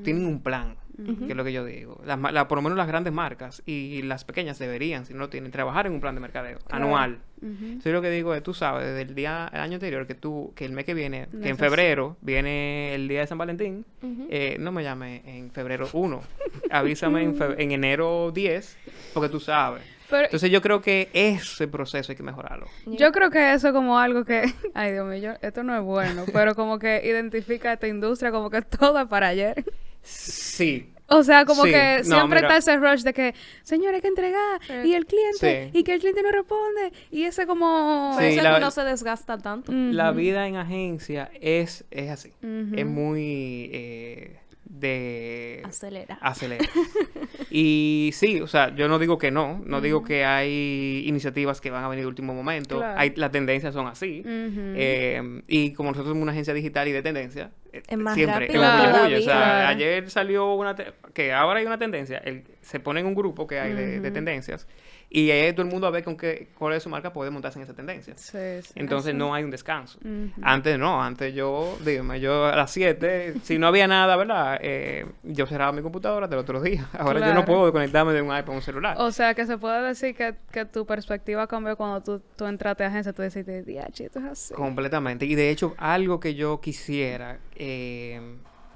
[0.02, 0.74] tienen un plan,
[1.04, 2.00] que es lo que yo digo.
[2.04, 5.52] La- por lo menos las grandes marcas y las pequeñas deberían, si no lo tienen,
[5.52, 6.84] trabajar en un plan de mercadeo Claro.
[6.84, 7.18] anual.
[7.40, 7.78] Ujú.
[7.84, 10.52] Yo lo que digo es, tú sabes, desde el día, el año anterior, que tú,
[10.56, 13.84] que el mes que viene, que en febrero viene el día de San Valentín,
[14.28, 16.20] eh, no me llame en febrero 1,
[16.70, 18.76] avísame en, enero 10,
[19.14, 19.82] porque tú sabes.
[20.10, 22.66] Pero Entonces yo creo que ese proceso hay que mejorarlo.
[22.86, 24.42] yo creo que eso como algo que,
[24.74, 28.48] ay Dios mío, yo- esto no es bueno, pero como que identifica esta industria como
[28.50, 29.64] que todo es para ayer.
[30.02, 30.90] Sí.
[31.10, 34.08] O sea, como Sí, que no, siempre está ese rush de que, señor, hay que
[34.08, 34.90] entregar, Sí.
[34.90, 35.78] y el cliente, Sí.
[35.78, 38.14] y que el cliente no responde, y ese como...
[38.20, 39.72] Eso la- uno se desgasta tanto.
[39.72, 42.32] La vida en agencia es, es así.
[42.42, 44.38] Es muy eh,
[44.80, 45.62] de...
[45.64, 46.18] Acelera.
[46.20, 46.64] acelera.
[47.50, 51.70] y sí, o sea, yo no digo que no, no digo que hay iniciativas que
[51.70, 52.98] van a venir de último momento, Claro.
[52.98, 54.22] hay, las tendencias son así.
[54.26, 58.48] Eh, y como nosotros somos una agencia digital y de tendencia, eh, Es más siempre.
[58.48, 60.74] O sea, ayer salió una,
[61.14, 64.66] que ahora hay una tendencia, el- se pone en un grupo que hay de, tendencias
[65.10, 67.58] y ahí todo el mundo a ver con qué, cuál es su marca puede montarse
[67.58, 68.14] en esa tendencia.
[68.18, 68.72] Sí, sí.
[68.74, 69.98] Entonces no hay un descanso.
[70.42, 74.58] Antes no, antes yo, dígame, yo a las 7, si no había nada, ¿verdad?
[74.60, 76.86] Eh, yo cerraba mi computadora del otro día.
[76.98, 78.96] Ahora yo no puedo conectarme de un iPad a un celular.
[78.98, 82.84] O sea, que se puede decir que, que tu perspectiva cambió cuando tú, tú entraste
[82.84, 84.54] a agencia, tú deciste, diache, esto es así.
[84.54, 85.24] Completamente.
[85.24, 88.20] Y de hecho, algo que yo quisiera eh,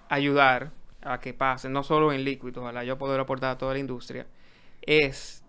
[0.08, 0.70] ayudar
[1.02, 4.26] a que pase, no solo en Liquid, ojalá yo poder aportar a toda la industria,
[4.80, 5.41] es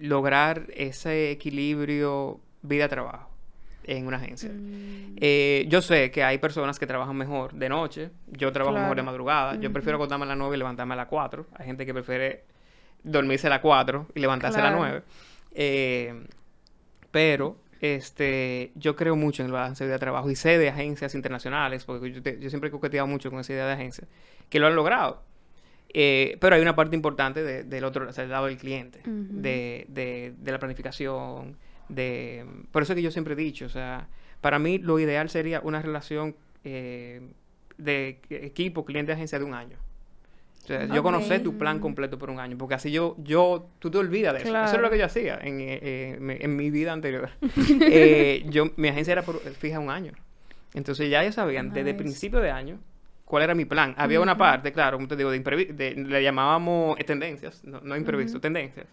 [0.00, 3.26] lograr ese equilibrio vida-trabajo.
[3.84, 4.50] en una agencia.
[4.52, 5.16] Mm.
[5.16, 9.02] Eh, yo sé que hay personas que trabajan mejor de noche, yo trabajo mejor de
[9.02, 11.94] madrugada, yo prefiero acostarme a las 9 y levantarme a las 4, hay gente que
[11.94, 12.44] prefiere
[13.02, 14.84] dormirse a las 4 y levantarse a las Claro.
[14.90, 15.02] 9.
[15.54, 16.26] Eh,
[17.10, 21.86] pero este, yo creo mucho en el balance de trabajo y sé de agencias internacionales,
[21.86, 24.06] porque yo, te- yo siempre he coqueteado mucho con esa idea de agencia,
[24.50, 25.22] que lo han logrado.
[25.94, 29.00] Eh, pero hay una parte importante de- del otro, o sea, del lado del cliente,
[29.04, 31.56] de, de- de la planificación,
[31.88, 32.44] de...
[32.70, 34.06] Por eso es que yo siempre he dicho, o sea,
[34.40, 37.22] para mí lo ideal sería una relación eh,
[37.78, 39.78] de equipo cliente-agencia de un año.
[40.64, 43.90] O sea, yo conocer tu plan completo por un año, porque así yo, yo, tú
[43.90, 44.48] te olvidas de eso.
[44.64, 47.30] Eso es lo que yo hacía en, eh, eh, en mi vida anterior.
[47.80, 50.12] Eh, yo, mi agencia era por, fija un año.
[50.74, 51.98] Entonces ya ellos sabían desde Nice.
[52.02, 52.78] principio de año
[53.28, 53.94] cuál era mi plan.
[53.98, 57.94] Había una parte, claro, como te digo, de, de- le llamábamos eh, tendencias, no, no
[57.96, 58.86] imprevisto, tendencias,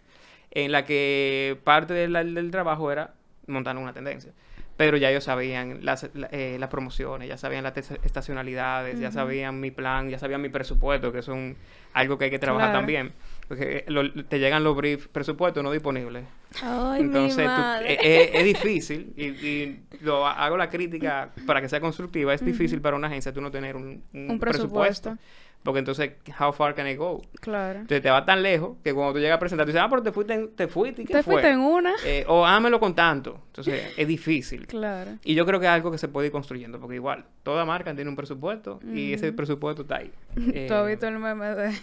[0.51, 3.13] en la que parte del, del trabajo era
[3.47, 4.31] montar una tendencia.
[4.77, 9.59] Pero ya ellos sabían las, la- eh, las promociones, ya sabían las estacionalidades, ya sabían
[9.61, 11.55] mi plan, ya sabían mi presupuesto, que es un,
[11.93, 12.79] algo que hay que trabajar Claro.
[12.79, 13.13] también.
[13.47, 16.23] Porque lo- te llegan los briefs, presupuesto no disponible.
[16.63, 17.93] Ay, Entonces, mi madre.
[17.93, 22.33] eh, eh, es, difícil, y, y lo ha- hago la crítica para que sea constructiva,
[22.33, 25.11] es difícil para una agencia tú no tener un, un Un presupuesto.
[25.11, 25.17] presupuesto.
[25.63, 27.23] Porque entonces, how far can I go?
[27.41, 27.79] Claro.
[27.79, 30.03] Entonces te va tan lejos que cuando tú llegas a presentar, tú dices, ah, pero
[30.03, 31.33] te fuiste, en- te fuiste, ¿y qué Te fue?
[31.33, 31.91] fuiste en una.
[32.05, 33.39] Eh, o hámelo con tanto.
[33.47, 34.67] Entonces, es difícil.
[34.67, 35.13] Claro.
[35.23, 37.93] Y yo creo que es algo que se puede ir construyendo, porque igual, toda marca
[37.95, 40.11] tiene un presupuesto y ese presupuesto está ahí.
[40.53, 41.73] Eh, ¿Tú has visto el meme de,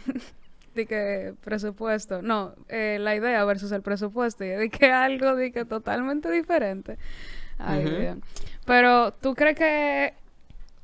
[0.74, 2.22] de que presupuesto?
[2.22, 4.44] No, eh, la idea versus el presupuesto.
[4.44, 6.98] Y de que algo de que totalmente diferente.
[7.58, 8.14] Ay.
[8.64, 10.14] Pero, ¿tú crees que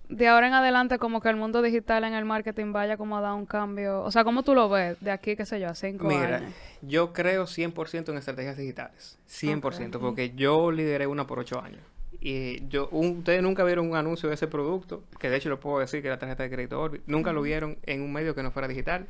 [0.09, 3.21] de ahora en adelante como que el mundo digital en el marketing vaya como a
[3.21, 4.03] dar un cambio?
[4.03, 6.53] O sea, ¿cómo tú lo ves de aquí, qué sé yo, a cinco Mira, años?
[6.83, 9.19] yo creo 100% en estrategias digitales.
[9.29, 10.01] 100%, Ok.
[10.03, 11.83] porque yo lideré una por ocho años.
[12.21, 15.61] Y yo, un- ustedes nunca vieron un anuncio de ese producto, que de hecho lo
[15.61, 17.03] puedo decir que es la tarjeta de crédito Orbit.
[17.07, 19.07] Nunca lo vieron en un medio que no fuera digital.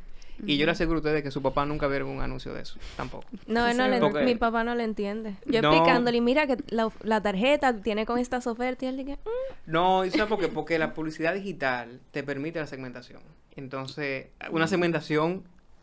[0.47, 2.79] Y yo le aseguro a ustedes que su papá nunca vieron un anuncio de eso,
[2.97, 3.25] tampoco.
[3.49, 5.35] No, no le- Porque- mi papá no le entiende.
[5.47, 5.73] Yo No.
[5.73, 9.71] explicándole, mira que la, la tarjeta tiene con estas ofertas y él dice, "Mm".
[9.73, 10.47] No, ¿y sabes por qué?
[10.47, 13.21] Porque la publicidad digital te permite la segmentación.
[13.57, 15.42] Entonces, una segmentación,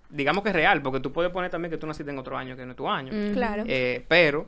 [0.10, 2.56] digamos que es real, porque tú puedes poner también que tú naciste en otro año
[2.56, 3.12] que no es tu año.
[3.34, 3.64] Claro.
[3.68, 4.46] Eh, pero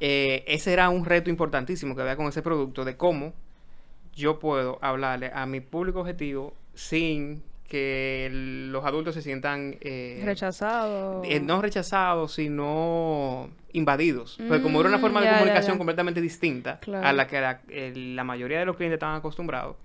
[0.00, 3.32] eh, ese era un reto importantísimo que había con ese producto de cómo
[4.14, 8.28] yo puedo hablarle a mi público objetivo sin que
[8.70, 11.22] los adultos se sientan eh, Rechazado.
[11.24, 14.38] eh, no rechazados, sino invadidos.
[14.46, 15.78] Porque como era una Mm, forma de ya, comunicación ya.
[15.78, 17.06] completamente distinta Claro.
[17.06, 19.76] a la que la, el- la mayoría de los clientes estaban acostumbrados,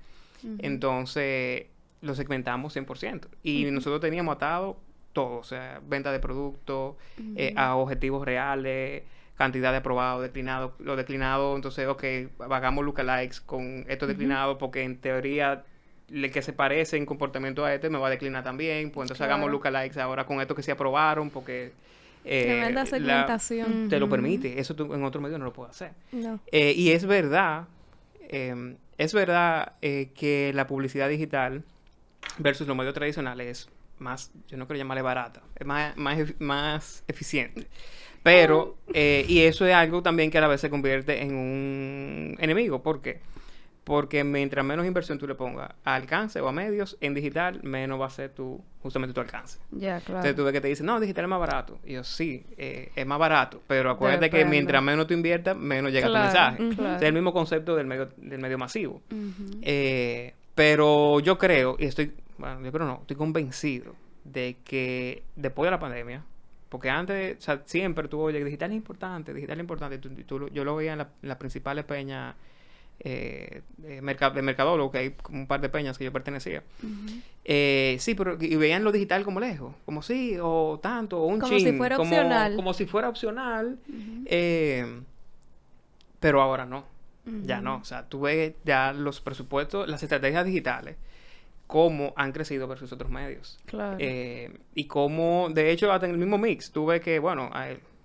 [0.60, 1.66] entonces
[2.02, 3.28] lo segmentamos 100%.
[3.44, 4.78] Y nosotros teníamos atado
[5.14, 6.96] todo, o sea, venta de productos,
[7.36, 9.04] eh, a objetivos reales,
[9.42, 12.04] cantidad de aprobados, declinados, lo declinado, entonces, ok,
[12.52, 15.64] hagamos lookalikes con estos declinados porque en teoría
[16.12, 19.24] el que se parece en comportamiento a este me va a declinar también, pues entonces
[19.26, 21.72] hagamos lookalikes ahora con estos que se aprobaron porque...
[22.24, 23.90] eh, tremenda la- segmentación.
[23.90, 25.92] te lo permite, eso tú en otro medio no lo puedes hacer.
[26.12, 26.40] No.
[26.52, 27.66] Eh, y es verdad,
[28.30, 31.64] eh, es verdad eh, que la publicidad digital
[32.38, 37.04] versus los medios tradicionales es más, yo no quiero llamarle barata, es más, más, más
[37.08, 37.68] eficiente.
[38.24, 42.36] Pero, eh, y eso es algo también que a la vez se convierte en un
[42.40, 42.84] enemigo.
[42.84, 43.20] ¿Por qué?
[43.84, 48.00] Porque mientras menos inversión tú le pongas a alcance o a medios en digital, menos
[48.00, 49.58] va a ser tu, justamente tu alcance.
[49.72, 50.20] Ya, claro.
[50.20, 51.80] Entonces tú ves que te dicen, no, digital es más barato.
[51.84, 53.64] Y yo, sí, eh, es más barato.
[53.66, 56.76] Pero acuérdate que mientras menos tú inviertas, menos llega Claro, tu mensaje.
[56.76, 56.96] claro.
[56.98, 59.02] Es el mismo concepto del medio, del medio masivo.
[59.64, 65.66] Eh, pero yo creo, y estoy, bueno, yo creo no, estoy convencido de que después
[65.68, 66.24] de la pandemia,
[66.72, 70.48] porque antes, o sea, siempre tú oyes, digital es importante, digital es importante, tú- tú
[70.50, 72.34] yo lo veía en, la- en las principales peñas
[73.04, 76.64] eh, de, merca- de mercadólogo, que hay como un par de peñas que yo pertenecía.
[77.44, 81.40] Eh, sí, pero y veían lo digital como lejos, como sí, o tanto, o un
[81.40, 82.56] Como si fuera como, opcional.
[82.56, 83.80] como si fuera opcional.
[84.28, 85.02] eh,
[86.20, 86.86] pero ahora no,
[87.46, 87.78] ya no.
[87.78, 90.96] O sea, tú ves ya los presupuestos, las estrategias digitales,
[91.72, 93.58] cómo han crecido versus otros medios.
[93.66, 93.96] Claro.
[93.98, 97.50] Eh, y cómo, de hecho, hasta en el mismo mix, tú ves que, bueno,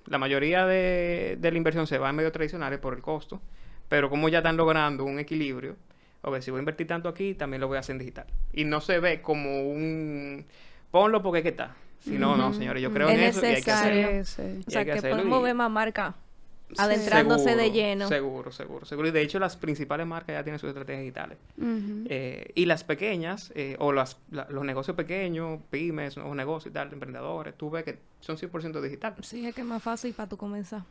[0.07, 3.43] la mayoría de, de la inversión se va en medios tradicionales por el costo,
[3.89, 5.75] pero como ya están logrando un equilibrio,
[6.23, 8.27] ok, si voy a invertir tanto aquí, también lo voy a hacer en digital.
[8.53, 10.47] Y no se ve como un,
[10.93, 11.75] ponlo porque que está.
[11.99, 14.25] Si no, no, señores, yo creo en Es eso y hay que hacerlo.
[14.25, 14.63] Sí.
[14.65, 16.15] O sea, que podemos ver más marca
[16.77, 18.09] adentrándose de lleno.
[18.09, 19.09] Seguro, seguro, seguro.
[19.09, 21.39] Y de hecho las principales marcas ya tienen sus estrategias digitales.
[21.59, 26.93] Eh, y las pequeñas, eh, o las, los negocios pequeños, pymes, nuevos negocios y tal,
[26.93, 29.15] emprendedores, tú ves que son 100% digital.
[29.23, 30.83] Sí, es que es más fácil para tú comenzar.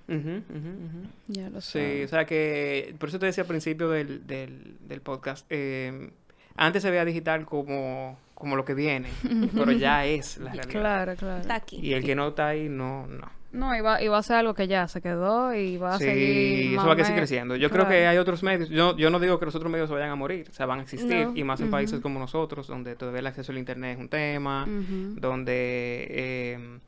[1.27, 1.97] Ya lo sé.
[1.97, 6.11] Sí, o sea que, por eso te decía al principio del, del, del podcast, eh,
[6.55, 9.09] antes se veía digital como, como lo que viene,
[9.53, 10.79] pero ya es la realidad.
[10.79, 11.41] Claro, claro.
[11.41, 11.79] Está aquí.
[11.81, 13.29] Y el que no está ahí, no, no.
[13.55, 15.97] No, y va, y va a ser algo que ya se quedó y va a
[15.97, 16.73] Sí, seguir.
[16.77, 17.55] eso va a seguir creciendo.
[17.55, 18.69] Yo creo que hay otros medios.
[18.69, 20.79] Yo, yo no digo que los otros medios se vayan a morir, o sea, van
[20.79, 21.27] a existir.
[21.27, 21.35] No.
[21.35, 24.65] Y más en países como nosotros, donde todavía el acceso al Internet es un tema,
[24.67, 26.07] donde.
[26.09, 26.79] eh,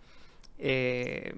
[0.60, 1.34] eh,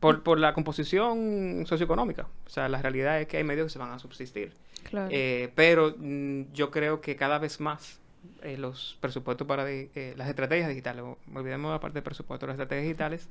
[0.00, 2.26] por, por la composición socioeconómica.
[2.46, 4.52] O sea, la realidad es que hay medios que se van a subsistir.
[4.88, 5.08] Claro.
[5.12, 8.00] Eh, pero mm, yo creo que cada vez más
[8.42, 11.04] eh, los presupuestos para eh, las estrategias digitales,
[11.34, 13.28] olvidemos la parte de presupuesto, las estrategias digitales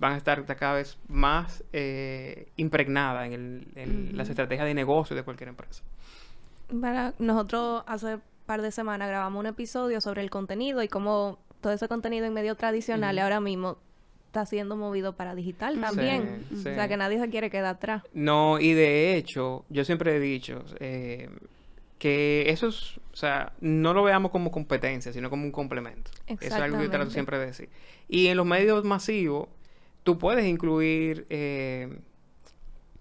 [0.00, 5.14] van a estar cada vez más eh, impregnadas en, el- en las estrategias de negocio
[5.14, 5.82] de cualquier empresa.
[6.80, 11.38] Para nosotros hace un par de semanas grabamos un episodio sobre el contenido y cómo
[11.60, 13.76] todo ese contenido en medio tradicional ahora mismo
[14.26, 16.44] está siendo movido para digital también.
[16.50, 16.56] sí.
[16.60, 18.02] O sea, que nadie se quiere quedar atrás.
[18.14, 21.28] No, y de hecho, yo siempre he dicho eh,
[21.98, 26.10] que eso es, o sea, no lo veamos como competencia, sino como un complemento.
[26.26, 27.68] Eso es algo que yo trato siempre de decir.
[28.08, 29.48] Y en los medios masivos,
[30.02, 31.88] tú puedes incluir eh,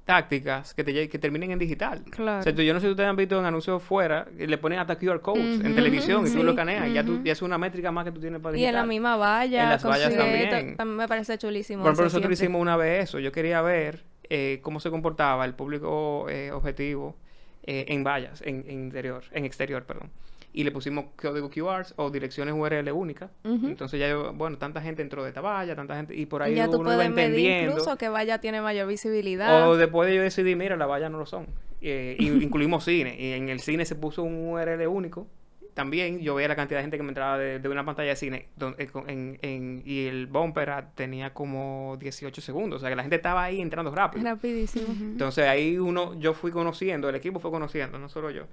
[0.05, 2.03] tácticas que, te, que terminen en digital.
[2.09, 2.39] Claro.
[2.39, 4.79] O sea, tú- yo no sé si ustedes han visto en anuncios fuera, le ponen
[4.79, 7.59] hasta QR codes en televisión y tú lo escaneas y ya, tú, ya es una
[7.59, 8.75] métrica más que tú tienes para Y digital.
[8.75, 9.63] en la misma valla.
[9.63, 10.75] En las vallas también.
[10.77, 11.83] También me parece chulísimo.
[11.83, 13.19] Por ejemplo, nosotros hicimos una vez eso.
[13.19, 17.15] Yo quería ver eh, cómo se comportaba el público eh, objetivo
[17.63, 20.09] eh, en vallas, en, en interior, en exterior, perdón.
[20.51, 23.29] Y le pusimos código QR o direcciones URL únicas.
[23.43, 26.55] Entonces ya, yo, bueno, tanta gente entró de esta valla, tanta gente, y por ahí
[26.55, 27.71] ya tú uno iba puedes medir entendiendo.
[27.73, 29.69] incluso que valla tiene mayor visibilidad.
[29.69, 31.45] O después de yo decidí, mira, la valla no lo son.
[31.81, 33.15] Eh, incluimos cine.
[33.19, 35.27] Y en el cine se puso un URL único.
[35.75, 38.15] También yo veía la cantidad de gente que me entraba de, de una pantalla de
[38.17, 42.77] cine donde, con- en, en- y el bumper ah, tenía como 18 segundos.
[42.77, 44.25] O sea que la gente estaba ahí entrando rápido.
[44.25, 44.87] Rapidísimo.
[44.99, 48.43] Entonces ahí uno, yo fui conociendo, el equipo fue conociendo, no solo yo,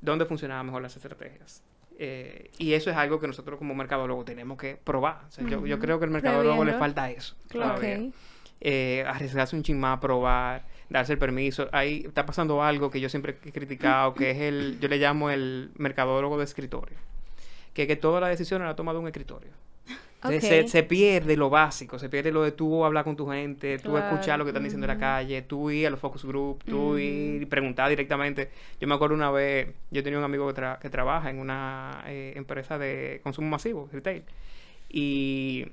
[0.00, 1.62] dónde funcionaban mejor las estrategias.
[1.98, 5.22] Eh, y eso es algo que nosotros como mercadólogo tenemos que probar.
[5.28, 7.36] O sea, yo, yo creo que al mercadólogo le falta eso.
[7.48, 7.74] Claro.
[7.76, 8.14] todavía Ok.
[8.60, 11.68] eh, arriesgarse un chin más, probar, darse el permiso.
[11.72, 15.30] Ahí está pasando algo que yo siempre he criticado, que es el, yo le llamo
[15.30, 16.96] el mercadólogo de escritorio.
[17.74, 19.50] Que, que toda la decisión la toma de un escritorio.
[20.28, 20.40] Se-.
[20.40, 23.92] Se, se pierde lo básico, se pierde lo de tú hablar con tu gente, tú
[23.92, 26.64] Claro, escuchar lo que están diciendo en la calle, tú ir a los focus group,
[26.64, 26.98] tú Ujú.
[26.98, 28.50] ir y preguntar directamente.
[28.80, 32.02] Yo me acuerdo una vez, yo tenía un amigo que, tra- que trabaja en una
[32.06, 34.22] eh, empresa de consumo masivo, retail,
[34.90, 35.66] y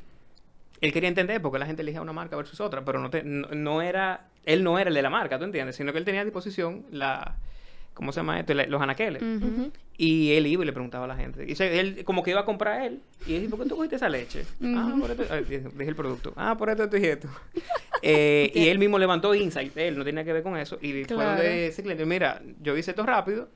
[0.81, 3.23] él quería entender por qué la gente elige una marca versus otra, pero no, te-
[3.23, 5.75] no, no era, él no era el de la marca, ¿tú entiendes?
[5.75, 7.35] Sino que él tenía a disposición la,
[7.93, 8.53] ¿cómo se llama esto?
[8.53, 9.21] Los anaqueles.
[9.97, 11.45] Y él iba y le preguntaba a la gente.
[11.47, 13.01] Y se- él como que iba a comprar él.
[13.27, 14.45] Y él, ¿por qué tú cogiste esa leche?
[14.63, 15.23] Ah, por esto.
[15.43, 16.33] dije dije el producto.
[16.35, 17.27] Ah, por esto, esto y esto.
[18.03, 19.77] Eh, y él mismo levantó insight.
[19.77, 20.79] Él no tenía que ver con eso.
[20.81, 21.29] Y fue Claro.
[21.33, 23.47] donde ese cliente, mira, yo hice esto rápido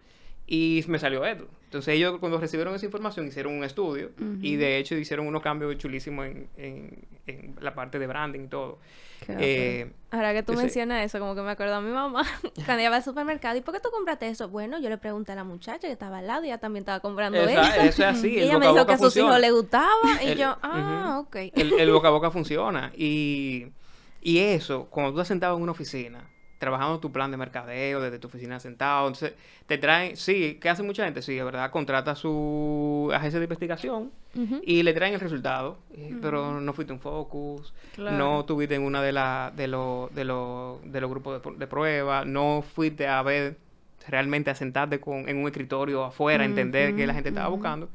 [0.47, 1.47] y me salió esto.
[1.65, 4.11] Entonces ellos cuando recibieron esa información hicieron un estudio.
[4.41, 8.47] Y de hecho hicieron unos cambios chulísimos en, en, en la parte de branding y
[8.47, 8.79] todo.
[9.27, 12.23] Eh, Ahora que tú mencionas eso, como que me acuerdo a mi mamá
[12.65, 13.57] cuando ella va al supermercado.
[13.57, 14.47] ¿Y por qué tú compraste eso?
[14.49, 16.99] Bueno, yo le pregunté a la muchacha que estaba al lado y ella también estaba
[17.01, 17.81] comprando esa- eso.
[17.81, 18.27] eso es así.
[18.35, 19.89] y el ella me dijo que a sus hijos le gustaba.
[20.23, 21.35] Y El- yo, ah, ok.
[21.55, 22.91] el, el boca a boca funciona.
[22.95, 23.67] Y,
[24.21, 28.17] y eso, cuando tú estás sentado en una oficina, trabajando tu plan de mercadeo, desde
[28.19, 29.33] tu oficina sentado, entonces
[29.67, 31.21] te traen, sí, ¿qué hace mucha gente?
[31.21, 34.11] Sí, de verdad, contrata su agencia de investigación
[34.63, 38.17] y le traen el resultado, eh, pero no fuiste un focus, Claro.
[38.17, 41.67] no tuviste en una de, la, de, los de, los de los grupos de, de
[41.67, 43.57] prueba, no fuiste a ver
[44.07, 47.89] realmente a sentarte con, en un escritorio afuera, a entender qué la gente estaba buscando.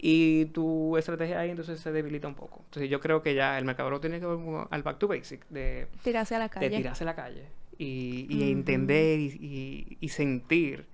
[0.00, 2.60] Y tu estrategia ahí entonces se debilita un poco.
[2.66, 5.88] Entonces yo creo que ya el mercador tiene que volver al back to basic, de,
[6.04, 6.70] Tirarse a la de calle.
[6.76, 7.46] tirarse a la calle
[7.78, 10.86] y, y entender y, y- y sentir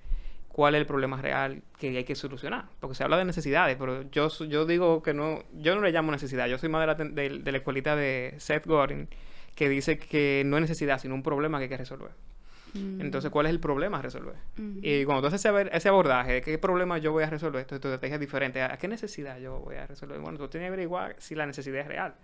[0.49, 2.66] cuál es el problema real que hay que solucionar.
[2.81, 6.12] Porque se habla de necesidades, pero yo, yo digo que no, yo no le llamo
[6.12, 9.09] necesidad, yo soy más de la, de, de la escuelita de Seth Godin,
[9.57, 12.11] que dice que no es necesidad, sino un problema que hay que resolver.
[12.74, 13.00] Mm.
[13.00, 14.34] Entonces, ¿cuál es el problema a resolver?
[14.82, 17.88] Y cuando tú haces ese, abordaje de qué problema yo voy a resolver, esto tu
[17.88, 18.62] estrategia es diferente.
[18.62, 20.18] ¿A qué necesidad yo voy a resolver?
[20.20, 22.14] Bueno, tú tienes que averiguar si la necesidad es real.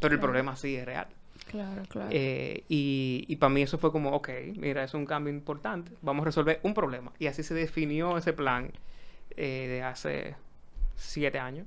[0.00, 1.06] Pero el problema sí es real.
[1.46, 2.08] Claro, claro.
[2.10, 5.92] Eh, y, y para mí eso fue como, ok, mira, es un cambio importante.
[6.02, 7.12] Vamos a resolver un problema.
[7.18, 8.72] Y así se definió ese plan
[9.36, 10.34] eh, de hace
[10.96, 11.66] siete años.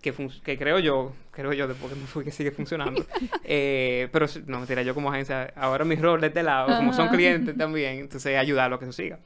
[0.00, 0.12] Que,
[0.44, 3.04] que creo yo, creo yo después que me fui que sigue funcionando.
[3.44, 7.08] eh, pero no, mentira, yo como agencia, ahora mi rol de este lado, como son
[7.08, 9.18] clientes también, entonces ayudar a lo que eso siga.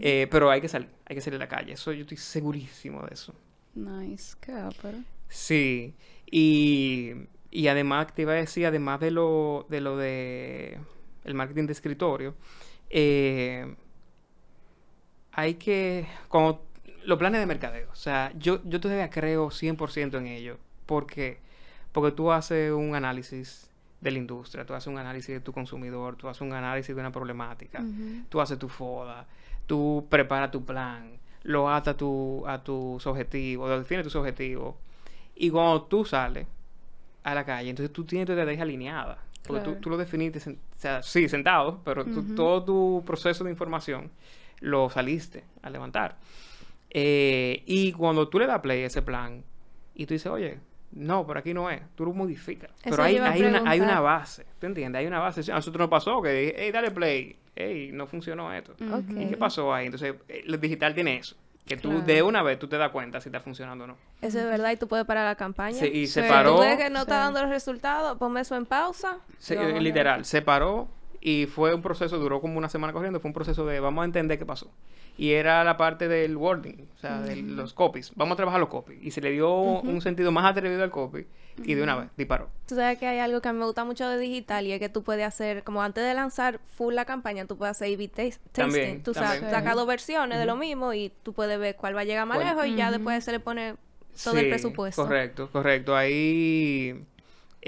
[0.00, 3.02] eh, pero hay que salir, hay que salir a la calle, eso yo estoy segurísimo
[3.02, 3.34] de eso.
[3.74, 4.98] Nice, qué pero.
[5.28, 5.94] Sí,
[6.30, 7.12] y,
[7.50, 10.78] y además te iba a decir, además de lo de, lo de
[11.24, 12.34] el marketing de escritorio,
[12.88, 13.74] eh,
[15.32, 16.65] hay que, como
[17.06, 21.38] los planes de mercadeo, o sea, yo, yo todavía creo 100% en ello, porque
[21.96, 23.70] porque tú haces un análisis
[24.02, 27.00] de la industria, tú haces un análisis de tu consumidor, tú haces un análisis de
[27.00, 27.82] una problemática,
[28.28, 29.26] tú haces tu FODA,
[29.64, 34.74] tú preparas tu plan, lo atas a, tu, a tus objetivos, lo defines tus objetivos.
[35.34, 36.46] Y cuando tú sales
[37.22, 39.16] a la calle, entonces tú tienes tu estrategia alineada.
[39.46, 42.04] Porque tú, tú, lo definiste, o sea, sí, sentado, pero
[42.34, 44.10] todo tu proceso de información
[44.60, 46.18] lo saliste a levantar.
[46.90, 49.44] Eh, y cuando tú le das play a ese plan
[49.94, 50.60] y tú dices, oye,
[50.92, 51.82] no, por aquí no es.
[51.94, 52.70] Tú lo modificas.
[52.82, 54.46] Pero hay, hay, una, hay, una, base.
[54.58, 55.00] ¿Te entiendes?
[55.00, 55.50] Hay una base.
[55.52, 57.36] A nosotros nos pasó que dije, hey, dale play.
[57.54, 58.74] Hey, no funcionó esto.
[59.10, 59.86] ¿Y qué pasó ahí?
[59.86, 61.36] Entonces, el eh, digital tiene eso.
[61.66, 63.96] Que tú de una vez tú te das cuenta si está funcionando o no.
[64.22, 65.76] Eso es verdad y tú puedes parar la campaña.
[65.76, 66.54] Sí, y se paró.
[66.54, 69.18] Tú ves que no está dando los resultados, ponme eso en pausa.
[69.80, 70.88] Literal, se paró
[71.20, 74.04] y fue un proceso, duró como una semana corriendo, fue un proceso de vamos a
[74.04, 74.70] entender qué pasó
[75.18, 78.12] y era la parte del wording, o sea, de los copies.
[78.16, 79.02] Vamos a trabajar los copies.
[79.02, 81.26] Y se le dio un sentido más atrevido al copy
[81.64, 82.50] y de una vez disparó.
[82.66, 84.78] Tú sabes que hay algo que a mí me gusta mucho de digital y es
[84.78, 88.08] que tú puedes hacer, como antes de lanzar full la campaña, tú puedes hacer A-B
[88.08, 88.52] testing.
[88.52, 92.04] También, tú sacas dos versiones de lo mismo y tú puedes ver cuál va a
[92.04, 93.76] llegar más lejos y ya después se le pone
[94.22, 95.02] todo el presupuesto.
[95.02, 95.96] Correcto, correcto.
[95.96, 97.06] Ahí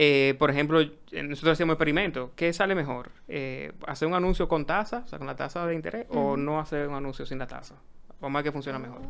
[0.00, 0.78] eh, por ejemplo,
[1.24, 2.30] nosotros hacemos experimentos.
[2.36, 3.10] ¿Qué sale mejor?
[3.26, 6.60] Eh, ¿Hacer un anuncio con tasa, o sea, con la tasa de interés, o no
[6.60, 7.74] hacer un anuncio sin la tasa?
[8.20, 9.00] Vamos a ver qué funciona mejor.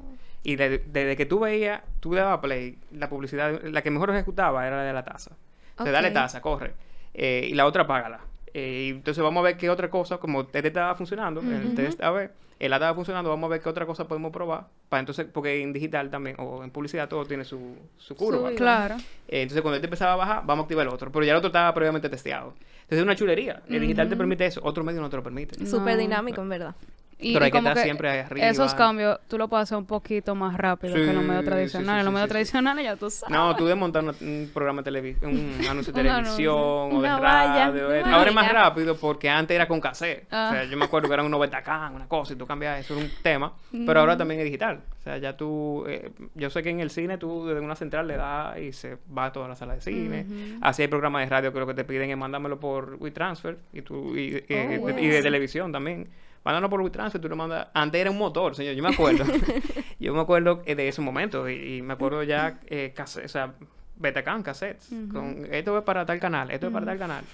[0.43, 4.79] Y desde que tú veías, tú dabas play, la publicidad, la que mejor ejecutaba era
[4.79, 5.37] la de la tasa.
[5.77, 6.73] O sea, dale tasa, corre.
[7.13, 8.21] Eh, y la otra págala.
[8.55, 12.03] Eh, entonces vamos a ver qué otra cosa, como el test estaba funcionando, el test
[12.03, 14.67] a ver, el estaba funcionando, vamos a ver qué otra cosa podemos probar.
[14.89, 18.51] Para entonces, porque en digital también, o en publicidad, todo tiene su, su curva.
[18.53, 18.97] claro.
[19.29, 21.13] Eh, entonces, cuando él te empezaba a bajar, vamos a activar el otro.
[21.13, 22.55] Pero ya el otro estaba previamente testeado.
[22.83, 23.63] Entonces, es una chulería.
[23.69, 25.65] El digital te permite eso, otro medio no te lo permite.
[25.67, 26.75] Súper dinámico, en verdad.
[27.21, 28.47] Y, Pero hay que estar siempre arriba.
[28.47, 32.01] Esos cambios tú lo puedes hacer un poquito más rápido que en los medios tradicionales.
[32.01, 33.37] en los medios tradicionales ya tú sabes.
[33.37, 38.07] No, tú de montar un, programa de televisión, un anuncio de televisión o de radio.
[38.07, 40.27] Ahora es más rápido porque antes era con cassette.
[40.27, 40.65] O sea, ah.
[40.65, 43.11] yo me acuerdo que eran unos betacán, una cosa, y tú cambias eso, era un
[43.23, 43.53] tema.
[43.73, 44.81] Pero ahora también es digital.
[45.01, 45.85] O sea, ya tú...
[45.89, 48.99] Eh, yo sé que en el cine tú desde una central le das y se
[49.17, 50.27] va a toda la sala de cine.
[50.61, 53.83] Así hay programas de radio que lo que te piden es mándamelo por WeTransfer y,
[53.83, 54.45] tú, y,
[54.81, 56.09] oh, y de televisión también
[56.45, 57.69] mándalo por WeTransfer, tú lo mandas.
[57.75, 59.25] Antes era un motor, señor, yo me acuerdo.
[60.01, 63.55] yo me acuerdo eh, de ese momento y, me acuerdo ya, eh, o sea,
[63.97, 64.91] Betacam, cassettes.
[65.13, 67.25] con, esto es para tal canal, esto es para tal canal.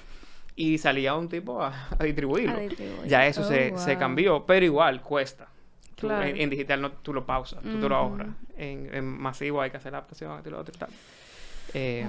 [0.56, 2.56] Y salía un tipo a, distribuirlo.
[3.06, 5.48] Ya eso se, oh, se, cambió, pero igual cuesta.
[6.02, 8.28] en, digital no, tú lo pausas, tú te lo ahorras.
[8.56, 10.90] En, masivo hay que hacer la adaptación, y lo otro y tal.
[11.74, 12.06] Eh,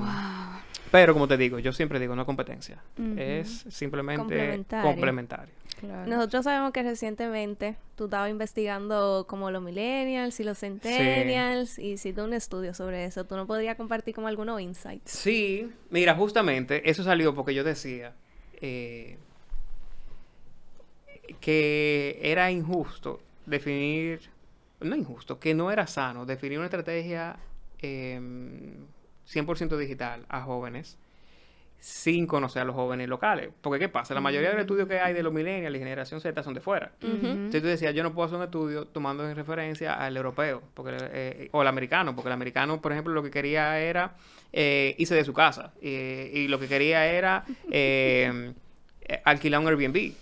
[0.91, 2.77] pero como te digo, yo siempre digo, no competencia.
[3.17, 5.53] Es simplemente complementario.
[5.84, 12.21] Nosotros sabemos que recientemente tú estabas investigando como los millennials y los centennials y hiciste
[12.21, 13.26] un estudio sobre eso.
[13.26, 15.11] ¿Tú no podrías compartir como algunos insights?
[15.11, 18.13] Sí, mira, justamente eso salió porque yo decía
[18.61, 19.17] eh,
[21.39, 24.21] que era injusto definir,
[24.80, 27.38] no injusto, que no era sano definir una estrategia
[27.82, 30.97] 100% em, digital a jóvenes
[31.86, 33.51] sin conocer a los jóvenes locales.
[33.61, 34.15] Porque ¿qué pasa?
[34.15, 36.59] La mayoría de los estudios que hay de los millennials y generación Z son de
[36.59, 36.93] fuera.
[36.99, 40.97] Entonces tú decías, yo no puedo hacer un estudio tomando en referencia al europeo porque,
[40.99, 44.15] eh, o al americano, porque el americano, por ejemplo, lo que quería era
[44.51, 48.53] eh, irse de su casa y lo que quería era eh,
[49.23, 50.13] alquilar un Airbnb.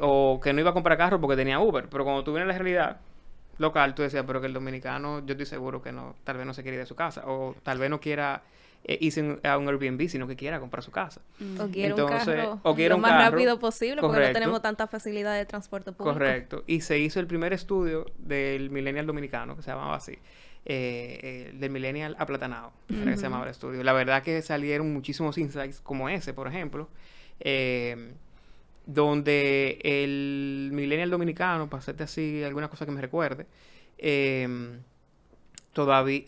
[0.00, 1.88] o que no iba a comprar carro porque tenía Uber.
[1.90, 3.00] Pero cuando tú vienes a la realidad
[3.58, 6.54] local, tú decías, pero que el dominicano, yo estoy seguro que no, tal vez no
[6.54, 8.42] se quiere ir de su casa o tal vez no quiera
[8.90, 11.20] eh, a un Airbnb, sino que quiera comprar su casa.
[11.60, 15.36] O quiere un carro o quiere lo más rápido posible porque no tenemos tanta facilidad
[15.36, 16.14] de transporte público.
[16.14, 16.64] Correcto.
[16.66, 20.18] Y se hizo el primer estudio del millennial dominicano, que se llamaba así.
[20.64, 23.82] Eh, eh, del millennial aplatanado, que se llamaba el estudio.
[23.84, 26.88] La verdad que salieron muchísimos insights como ese, por ejemplo,
[28.86, 33.46] donde el millennial dominicano, para hacerte así alguna cosa que me recuerde,
[35.72, 36.24] todavía,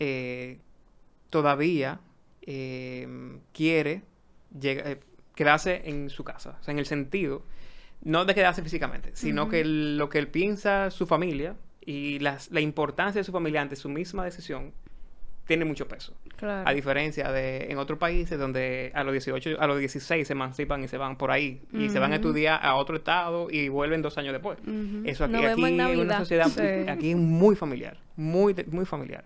[1.28, 2.00] todavía
[2.42, 4.02] Em, quiere
[4.62, 5.00] eh,
[5.34, 6.56] quedarse en su casa.
[6.60, 7.42] O sea, en el sentido,
[8.02, 13.20] no de quedarse físicamente, sino que lo que él piensa su familia y la importancia
[13.20, 14.72] de su familia ante su misma decisión
[15.50, 16.14] tiene mucho peso.
[16.40, 20.84] A diferencia de en otros países donde a los 18, a los 16 se emancipan
[20.84, 21.60] y se van por ahí.
[21.72, 24.58] Y se van a estudiar a otro estado y vuelven dos años después.
[25.04, 26.46] Eso aquí, aquí en una sociedad,
[26.88, 27.98] aquí es muy familiar.
[28.14, 29.24] Muy, muy familiar.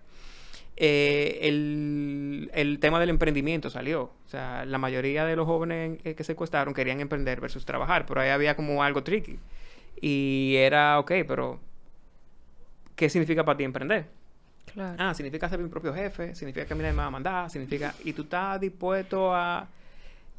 [0.77, 4.03] Eh, el, el, tema del emprendimiento salió.
[4.03, 8.29] O sea, la mayoría de los jóvenes que secuestraron querían emprender versus trabajar, pero ahí
[8.29, 9.39] había como algo tricky.
[10.01, 11.59] Y era, ok, pero
[12.95, 14.07] ¿qué significa para ti emprender?
[14.73, 14.95] Claro.
[14.99, 17.49] Ah, significa ser mi propio jefe, significa que a mí nadie me va a mandar,
[17.49, 17.93] significa...
[18.03, 19.67] Y tú estás dispuesto a...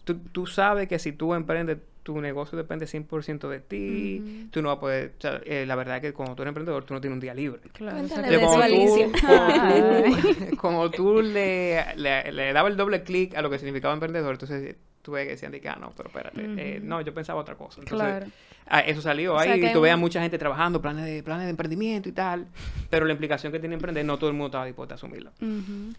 [0.05, 4.69] Tú, tú sabes que si tú emprendes tu negocio depende 100% de ti, tú no
[4.69, 6.95] vas a poder, o sea, eh, la verdad es que como tú eres emprendedor, tú
[6.95, 7.61] no tienes un día libre.
[7.73, 7.99] Claro,
[10.57, 15.13] como, tú, le, le, dabas el doble clic a lo que significaba emprendedor, entonces tú
[15.13, 17.81] ves que decían, ah, no, pero espérate, eh, no, yo pensaba otra cosa.
[17.81, 18.27] Entonces, claro.
[18.69, 22.09] Ah, eso salió ahí, y tú veas mucha gente trabajando, planes de, planes de emprendimiento
[22.09, 22.47] y tal,
[22.89, 25.33] pero la implicación que tiene emprender, no todo el mundo estaba dispuesto a asumirla.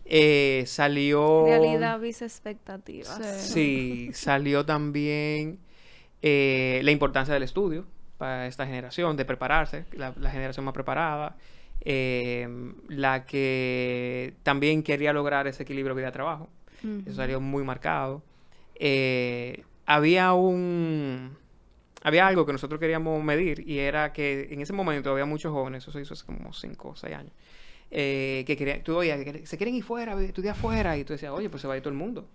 [0.05, 1.47] eh, salió...
[1.47, 3.41] Realidad vis expectativas.
[3.41, 5.59] sí salió también
[6.21, 7.85] eh, la importancia del estudio
[8.17, 11.35] para esta generación, de prepararse, la, generación más preparada,
[11.81, 12.47] eh,
[12.87, 16.49] la que también quería lograr ese equilibrio vida-trabajo.
[17.05, 18.23] Eso salió muy marcado.
[18.75, 21.35] Eh, había un...
[22.03, 25.83] Había algo que nosotros queríamos medir y era que en ese momento había muchos jóvenes,
[25.83, 27.33] eso se hizo hace como 5 o 6 años,
[27.89, 29.01] que querían, tú
[29.43, 31.83] se quieren ir fuera, estudiar fuera, y tú decías, oye, pues se va a ir
[31.83, 32.29] todo el mundo.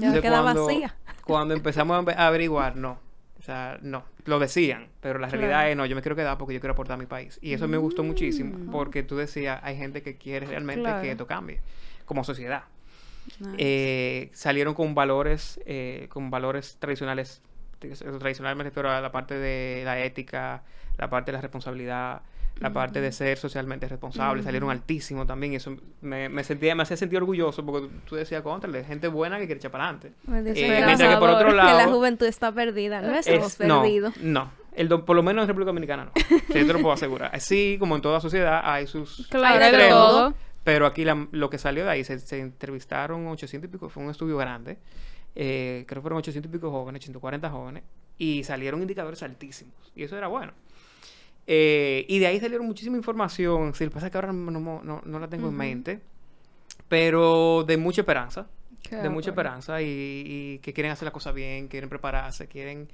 [0.00, 0.96] Ya queda vacía.
[1.24, 2.98] Cuando empezamos a averiguar, no,
[3.42, 6.54] o sea, no, lo decían, pero la realidad es no, yo me quiero quedar porque
[6.54, 7.40] yo quiero aportar a mi país.
[7.42, 8.70] Y eso me gustó muchísimo mm.
[8.70, 11.58] porque tú decías, hay gente que quiere realmente que esto cambie
[12.04, 12.62] como sociedad.
[13.58, 17.42] Eh, salieron con valores, eh, con valores tradicionales,
[17.80, 20.62] tradicionalmente me refiero a la parte de la ética,
[20.96, 22.22] la parte de la responsabilidad,
[22.58, 25.54] la parte de ser socialmente responsable, salieron altísimos también.
[25.54, 29.38] Y eso me, me, sentía, me hacía sentir orgulloso porque tú, decías, contra, gente buena
[29.38, 30.12] que quiere echar para adelante.
[30.28, 31.78] Eh, mientras que por otro lado.
[31.78, 34.16] Que la juventud está perdida, no estamos perdidos.
[34.18, 36.12] No, El por lo menos en República Dominicana no.
[36.46, 37.38] Sí, te lo puedo asegurar.
[37.40, 39.26] Sí, como en toda sociedad, hay sus.
[39.28, 40.34] Claro,
[40.64, 44.10] Pero aquí lo que salió de ahí, se, se, entrevistaron 800 y pico, fue un
[44.10, 44.78] estudio grande.
[45.34, 47.82] Eh, creo que fueron 800 y pico jóvenes, 140 jóvenes.
[48.18, 49.74] Y salieron indicadores altísimos.
[49.96, 50.52] Y eso era bueno.
[51.46, 53.74] Eh, y de ahí salieron muchísima información.
[53.74, 56.00] Si lo pasa es que ahora no, la tengo en mente.
[56.88, 58.48] Pero de mucha esperanza.
[58.90, 62.88] de mucha esperanza y, que quieren hacer la cosa bien, quieren prepararse, quieren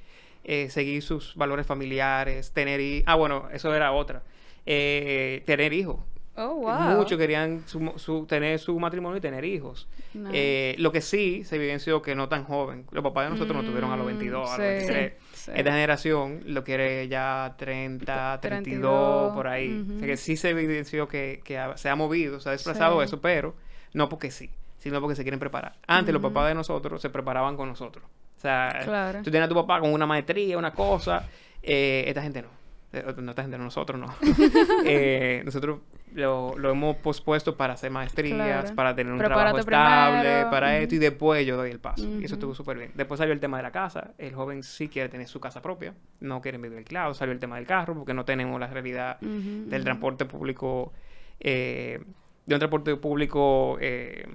[0.45, 3.03] eh, seguir sus valores familiares, tener...
[3.07, 4.23] Ah, bueno, eso era otra.
[4.67, 5.99] Eh, tener hijos.
[6.41, 6.97] Oh, wow.
[6.97, 9.89] Muchos querían su, tener su matrimonio y tener hijos.
[10.33, 12.87] Eh, lo que sí se evidenció que no tan joven.
[12.93, 15.13] Los papás de nosotros no tuvieron a los 22, a los 23.
[15.55, 19.85] Esta generación lo quiere ya 30, 32, por ahí.
[19.97, 21.43] O sea que sí se evidenció que,
[21.77, 23.55] se ha movido, se ha desplazado eso, pero
[23.93, 25.75] no porque sí, sino porque se quieren preparar.
[25.87, 28.05] Antes los papás de nosotros se preparaban con nosotros.
[28.37, 31.27] O sea, tú tienes a tu papá con una maestría, una cosa.
[31.63, 32.49] Eh, esta gente no.
[32.93, 34.15] Eh, no esta gente, nosotros no.
[34.85, 35.81] eh, nosotros
[36.19, 40.99] lo, lo, hemos pospuesto para hacer maestrías, para tener un trabajo estable, para esto, y
[40.99, 42.07] después yo doy el paso.
[42.07, 42.93] Y eso estuvo súper bien.
[42.95, 44.13] Después salió el tema de la casa.
[44.19, 47.15] El joven sí quiere tener su casa propia, no quiere vivir claro.
[47.15, 50.93] Salió el tema del carro, porque no tenemos la realidad del transporte público,
[51.41, 52.03] eh,
[52.47, 54.27] de un transporte público eh,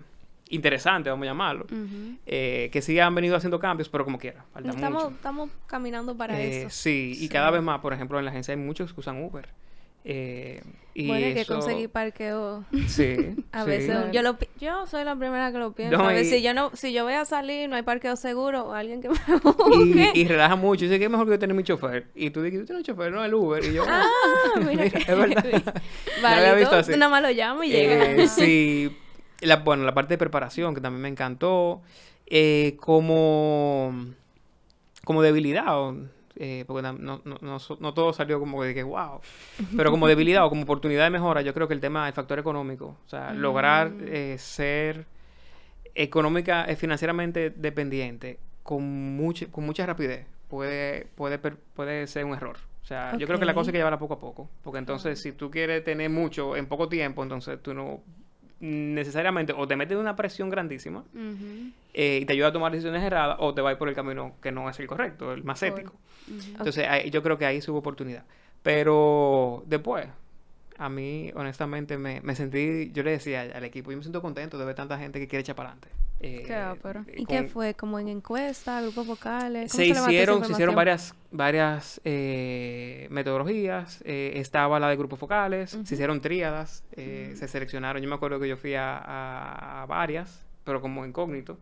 [0.50, 1.66] interesante, vamos a llamarlo,
[2.26, 6.40] eh, que sí han venido haciendo cambios, pero como quiera, falta estamos, Estamos caminando para
[6.40, 6.70] eso.
[6.70, 9.50] Sí, y cada vez más, por ejemplo, en la agencia hay muchos que usan Uber.
[10.06, 10.62] Eh,
[10.96, 12.66] y bueno, hay que conseguir parqueo.
[12.88, 13.36] Sí.
[13.52, 16.00] a veces yo lo yo soy la primera que lo pienso.
[16.00, 18.74] a ver, si yo no si yo voy a salir no hay parqueo seguro o
[18.74, 20.12] alguien que me busque.
[20.14, 20.86] Y, y relaja mucho.
[20.86, 22.08] Dice que es mejor que yo tener mi chofer.
[22.14, 23.64] Y tú dices, tú tienes un chofer, no el Uber.
[23.64, 24.04] Y yo, ah,
[24.66, 25.82] mira, es verdad.
[26.22, 26.92] Vale, no visto así.
[26.92, 28.12] nada más lo llamo y llega.
[28.12, 28.96] Eh, sí.
[29.42, 31.82] La, bueno, la parte de preparación que también me encantó.
[32.28, 33.94] Eh, como
[35.04, 35.80] como debilidad.
[35.80, 35.96] O,
[36.36, 39.22] eh, porque no, no, no, no, todo salió como de que wow,
[39.78, 42.40] pero como debilidad o como oportunidad de mejora, yo creo que el tema del factor
[42.40, 44.06] económico, o sea, lograr mm.
[44.08, 45.06] eh, ser
[45.96, 48.84] económica, eh, financieramente dependiente con,
[49.16, 52.58] mucha con mucha rapidez puede, puede, puede ser un error.
[52.84, 55.20] O sea, yo creo que la cosa hay que llevarla poco a poco, porque entonces
[55.22, 58.02] si tú quieres tener mucho en poco tiempo, entonces tú no
[58.64, 61.04] necesariamente o te metes en una presión grandísima
[61.94, 64.54] eh, y te ayuda a tomar decisiones erradas o te vas por el camino que
[64.54, 65.94] no es el correcto, el más ético.
[66.30, 68.24] Entonces yo creo que ahí hubo oportunidad.
[68.62, 70.08] Pero después,
[70.84, 74.58] a mí, honestamente, me, me sentí, yo le decía al equipo, yo me siento contento
[74.58, 75.88] de ver tanta gente que quiere echar para adelante.
[76.20, 76.46] Eh,
[77.16, 77.74] ¿Y qué fue?
[77.74, 79.72] ¿Como en encuesta, grupos vocales?
[79.72, 84.02] Se, hicieron, se hicieron varias, varias eh, metodologías.
[84.06, 88.02] Eh, estaba la de grupos focales, se hicieron tríadas, eh, se seleccionaron.
[88.02, 91.58] Yo me acuerdo que yo fui a, varias, pero como incógnito,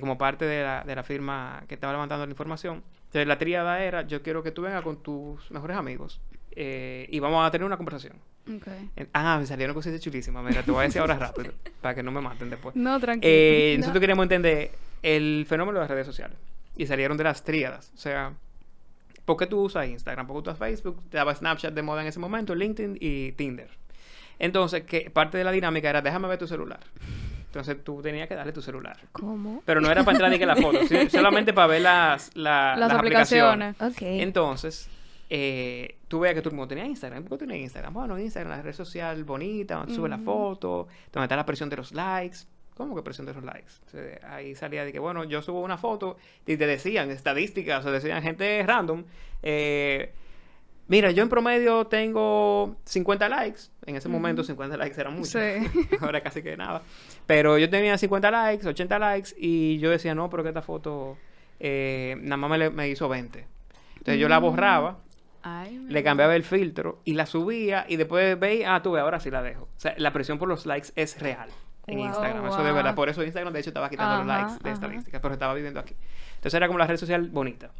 [0.00, 2.82] como parte de la, de la firma que estaba levantando la información.
[3.04, 6.20] Entonces la tríada era, yo quiero que tú vengas con tus mejores amigos
[6.54, 8.14] y vamos a tener una conversación.
[8.56, 8.90] Okay.
[9.12, 10.42] Ah, me salieron cosas chulísimas.
[10.44, 12.74] Mira, te voy a decir ahora rápido, para que no me maten después.
[12.74, 13.32] No, tranquilo.
[13.32, 14.70] Eh, nosotros queríamos entender
[15.02, 16.36] el fenómeno de las redes sociales.
[16.76, 17.92] Y salieron de las tríadas.
[17.94, 18.32] O sea,
[19.24, 20.26] ¿por qué tú usas Instagram?
[20.26, 21.02] ¿Por qué tú usas Facebook?
[21.10, 23.68] Te daba Snapchat de moda en ese momento, LinkedIn y Tinder.
[24.38, 26.80] Entonces, que parte de la dinámica era, déjame ver tu celular.
[27.46, 28.96] Entonces tú tenías que darle tu celular.
[29.10, 29.62] ¿Cómo?
[29.64, 30.78] Pero no era para entrar ni que la foto,
[31.10, 33.74] solamente para ver las, las, aplicaciones.
[33.80, 34.22] aplicaciones.
[34.22, 34.88] Entonces,
[35.30, 37.24] eh, tú veas que todo el mundo tenía Instagram.
[37.24, 37.92] ¿Por qué tenía Instagram?
[37.92, 41.76] Bueno, Instagram, la red social bonita, donde sube la foto, donde está la presión de
[41.76, 42.38] los likes.
[42.74, 43.72] ¿Cómo que presión de los likes?
[44.28, 46.16] ahí salía de que, bueno, yo subo una foto
[46.46, 49.04] y te decían estadísticas, o decían gente random.
[49.42, 50.12] Eh,
[50.86, 53.62] mira, yo en promedio tengo 50 likes.
[53.84, 55.34] En ese momento 50 likes eran muchos.
[56.00, 56.82] Ahora casi que nada.
[57.26, 61.18] Pero yo tenía 50 likes, 80 likes y yo decía, no, pero que esta foto
[61.58, 63.44] eh, nada más me, me, hizo 20.
[63.96, 65.00] Entonces yo la borraba
[65.44, 69.30] le cambiaba el filtro y la subía y después veía, ah, tú ve, ahora sí
[69.30, 69.64] la dejo.
[69.64, 71.48] O sea, la presión por los likes es real
[71.86, 72.46] en Instagram.
[72.46, 72.94] Eso de verdad.
[72.94, 75.94] Por eso Instagram, de hecho, estaba quitando los likes de estadísticas, pero estaba viviendo aquí.
[76.36, 77.70] Entonces era como la red social bonita.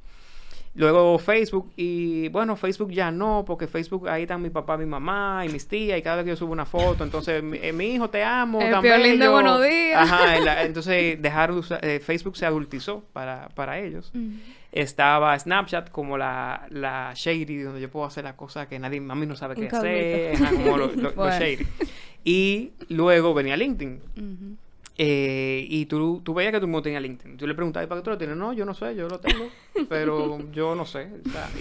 [0.79, 5.43] Luego Facebook, y bueno, Facebook ya no, porque Facebook ahí están mi papá, mi mamá
[5.45, 8.09] y mis tías, y cada vez que yo subo una foto, entonces mi, eh, hijo
[8.11, 9.19] te amo, el también.
[9.19, 10.01] de buenos días.
[10.01, 11.53] Ajá, entonces dejar
[11.83, 14.13] eh, Facebook se adultizó para, para ellos.
[14.71, 19.27] Estaba Snapchat como la, la shady, donde yo puedo hacer las cosas que nadie, mami
[19.27, 20.91] no sabe qué hacer, como lo,
[21.41, 21.67] shady.
[22.23, 24.59] Y luego venía LinkedIn.
[25.01, 27.37] Eh, y tú, tú veías que el mundo tenía LinkedIn.
[27.37, 28.37] Tú le preguntabas, ¿para qué tú lo tienes?
[28.37, 29.49] No, yo no sé, yo lo tengo.
[29.89, 31.09] pero yo no sé.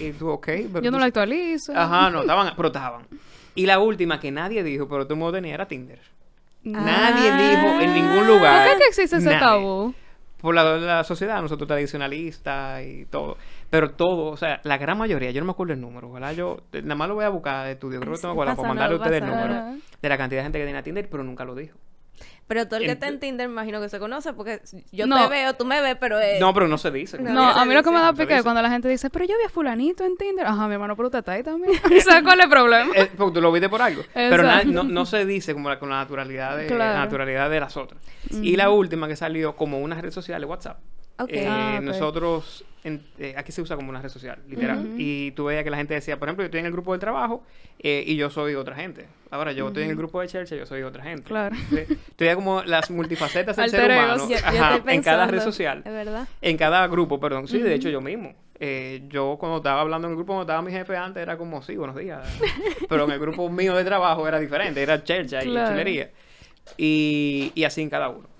[0.00, 0.48] y tú, ok.
[0.82, 1.72] yo no lo actualizo.
[1.74, 3.06] Ajá, no, estaban, pero estaban.
[3.54, 6.00] Y la última que nadie dijo, pero todo el mundo tenía, era Tinder.
[6.64, 8.68] Nadie dijo en ningún lugar.
[8.68, 9.94] ¿Por qué existe ese tabú?
[10.40, 13.36] por la, la sociedad, nosotros tradicionalistas y todo.
[13.70, 16.32] Pero todo, o sea, la gran mayoría, yo no me acuerdo el número, ¿verdad?
[16.32, 18.98] Yo nada más lo voy a buscar de estudio, creo que tengo para mandarle a
[18.98, 21.54] ustedes el número de la cantidad de gente que tiene a Tinder, pero nunca lo
[21.54, 21.76] dijo.
[22.48, 25.54] Pero todo el que está en Tinder, imagino que se conoce, porque yo te veo,
[25.54, 26.18] tú me ves, pero...
[26.18, 26.38] Eh...
[26.40, 27.18] No, pero no se dice.
[27.18, 29.36] No, a mí lo que me da pique es cuando la gente dice, pero yo
[29.36, 30.46] vi a fulanito en Tinder.
[30.46, 31.74] Ajá, mi hermano, pero usted está ahí también.
[32.02, 32.90] ¿Sabes cuál es el problema?
[32.94, 34.02] Eh, porque tú lo viste por algo.
[34.14, 37.76] Pero no, no, se dice como la, con la naturalidad de, la naturalidad de las
[37.76, 38.00] otras.
[38.30, 40.78] Y la última que salió como una red social de WhatsApp.
[41.26, 44.94] Eh, ah, nosotros, eh, aquí se usa como una red social, literal.
[44.96, 47.00] Y tú veías que la gente decía, por ejemplo, yo estoy en el grupo de
[47.00, 47.42] trabajo
[47.80, 49.06] eh, y yo soy otra gente.
[49.30, 51.24] Ahora, yo estoy en el grupo de Church y yo soy otra gente.
[51.24, 51.56] Claro.
[51.72, 54.28] Estoy como las multifacetas del ser humano
[54.86, 55.82] en cada red social.
[55.84, 56.28] Es verdad.
[56.40, 57.48] En cada grupo, perdón.
[57.48, 58.34] Sí, de hecho, yo mismo.
[59.08, 61.76] yo cuando estaba hablando en el grupo, cuando estaba mi jefe antes, era como, sí,
[61.76, 62.26] buenos días.
[62.88, 66.10] Pero en el grupo mío de trabajo era diferente, era chercha y chilería.
[66.76, 68.37] Y, y así en cada uno.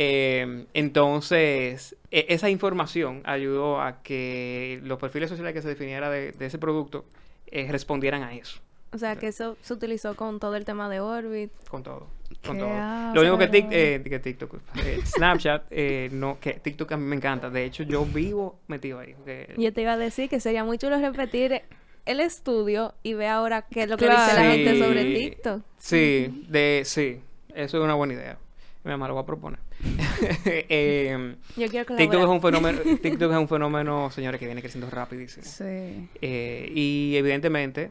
[0.00, 6.32] Eh, entonces, e, esa información ayudó a que los perfiles sociales que se definiera de,
[6.38, 7.04] ese producto
[7.48, 8.60] eh, respondieran a eso.
[8.92, 11.50] O sea, que eso se utilizó con todo el tema de Orbit.
[11.68, 12.06] Con todo.
[12.46, 12.70] Con todo.
[13.12, 15.72] Lo único que, eh, TikTok, eh, Snapchat,
[16.12, 17.50] no, que TikTok a mí me encanta.
[17.50, 19.16] De hecho, yo vivo metido ahí.
[19.56, 21.62] Yo te iba a decir que sería muy chulo repetir
[22.06, 25.62] el estudio y ve ahora qué es lo que dice la gente sobre TikTok.
[25.76, 27.20] Sí, de, sí.
[27.52, 28.38] Eso es una buena idea.
[28.84, 29.58] Mi mamá lo va a proponer.
[30.44, 34.88] eh, Yo quiero TikTok es un fenómeno, TikTok es un fenómeno, señores, que viene creciendo
[34.88, 35.44] rapidísimo.
[35.44, 36.08] Sí.
[36.22, 37.90] Eh, y evidentemente,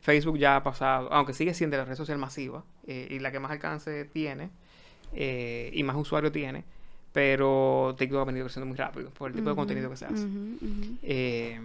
[0.00, 3.38] Facebook ya ha pasado, aunque sigue siendo la red social masiva eh, y la que
[3.38, 4.50] más alcance tiene
[5.14, 6.64] y más usuario tiene,
[7.12, 11.60] pero TikTok ha venido creciendo muy rápido por el tipo de contenido que se hace.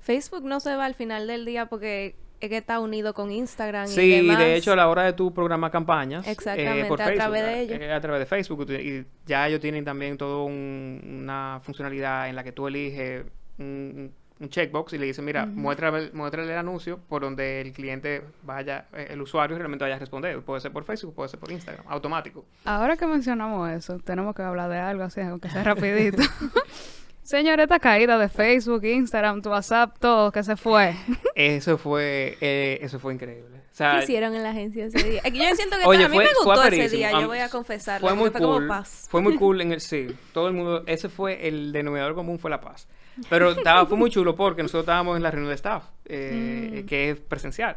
[0.00, 2.16] Facebook no se va al final del día porque
[2.48, 4.38] que está unido con Instagram sí, y demás.
[4.38, 7.90] de hecho a la hora de tu programa campañas eh, Exactamente, a través de ellos.
[7.90, 12.52] a través de Facebook y ya ellos tienen también toda una funcionalidad en la que
[12.52, 13.24] tú eliges
[13.58, 14.12] un,
[14.48, 19.20] checkbox y le dices mira muéstrale, el anuncio por donde el cliente vaya eh, el
[19.20, 20.40] usuario realmente vaya a responder.
[20.40, 24.40] Puede ser por Facebook puede ser por Instagram automático ahora que mencionamos eso tenemos que
[24.40, 26.22] hablar de algo así aunque sea rapidito
[27.30, 30.96] Señor, esta caída de Facebook, Instagram, WhatsApp, todo que se fue.
[31.36, 33.60] Eso fue, eh, eso fue increíble.
[33.78, 35.22] ¿Qué hicieron en la agencia ese día?
[35.22, 38.00] Yo siento que a mí me gustó ese día, yo voy a confesar.
[38.00, 38.68] Fue muy cool.
[39.08, 40.08] Fue muy cool en el sí.
[40.34, 42.88] Todo el mundo, ese fue el denominador común fue la paz.
[43.28, 46.86] Pero estaba, fue muy chulo porque nosotros estábamos en la reunión de staff, eh, mm.
[46.86, 47.76] que es presencial.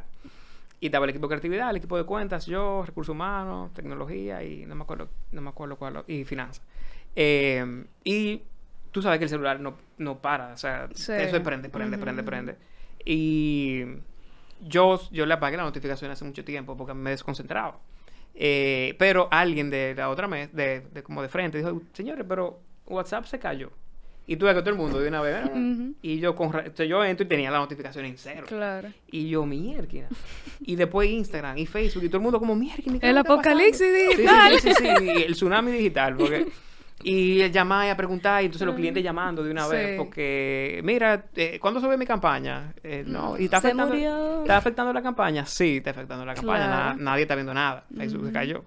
[0.80, 4.66] Y estaba el equipo de creatividad, el equipo de cuentas, yo, recursos humanos, tecnología y
[4.66, 6.66] no me acuerdo, no me acuerdo cuál, y finanzas.
[7.16, 8.42] Eh, y
[8.94, 12.56] tú sabes que el celular no, no para, o sea, eso prende, prende, prende, prende.
[13.04, 13.84] Y
[14.62, 17.80] yo, yo le apagué la notificación hace mucho tiempo porque me desconcentraba.
[18.36, 22.62] Eh, pero alguien de la otra mes, de, de, como de frente, dijo, señores, pero
[22.86, 23.72] WhatsApp se cayó.
[24.26, 25.50] Y tuve que todo el mundo de una vez.
[26.02, 28.46] Y yo con yo entro y tenía la notificación en cero.
[28.48, 28.90] Claro.
[29.12, 30.08] Y yo, mierda.
[30.62, 32.84] y después Instagram y Facebook y todo el mundo como, mierda.
[33.02, 34.60] El apocalipsis digital.
[34.60, 36.16] Sí, sí, sí, sí, el tsunami digital.
[36.16, 36.48] Porque...
[37.04, 41.60] Y llamaba a preguntar, y entonces los clientes llamando de una vez, porque, mira, eh,
[41.60, 42.74] ¿cuándo sube mi campaña?
[42.84, 43.94] Eh, no, y está afectando,
[44.42, 45.46] ¿está afectando la campaña?
[45.46, 48.64] Sí, está afectando la campaña, nadie está viendo nada, Facebook se cayó.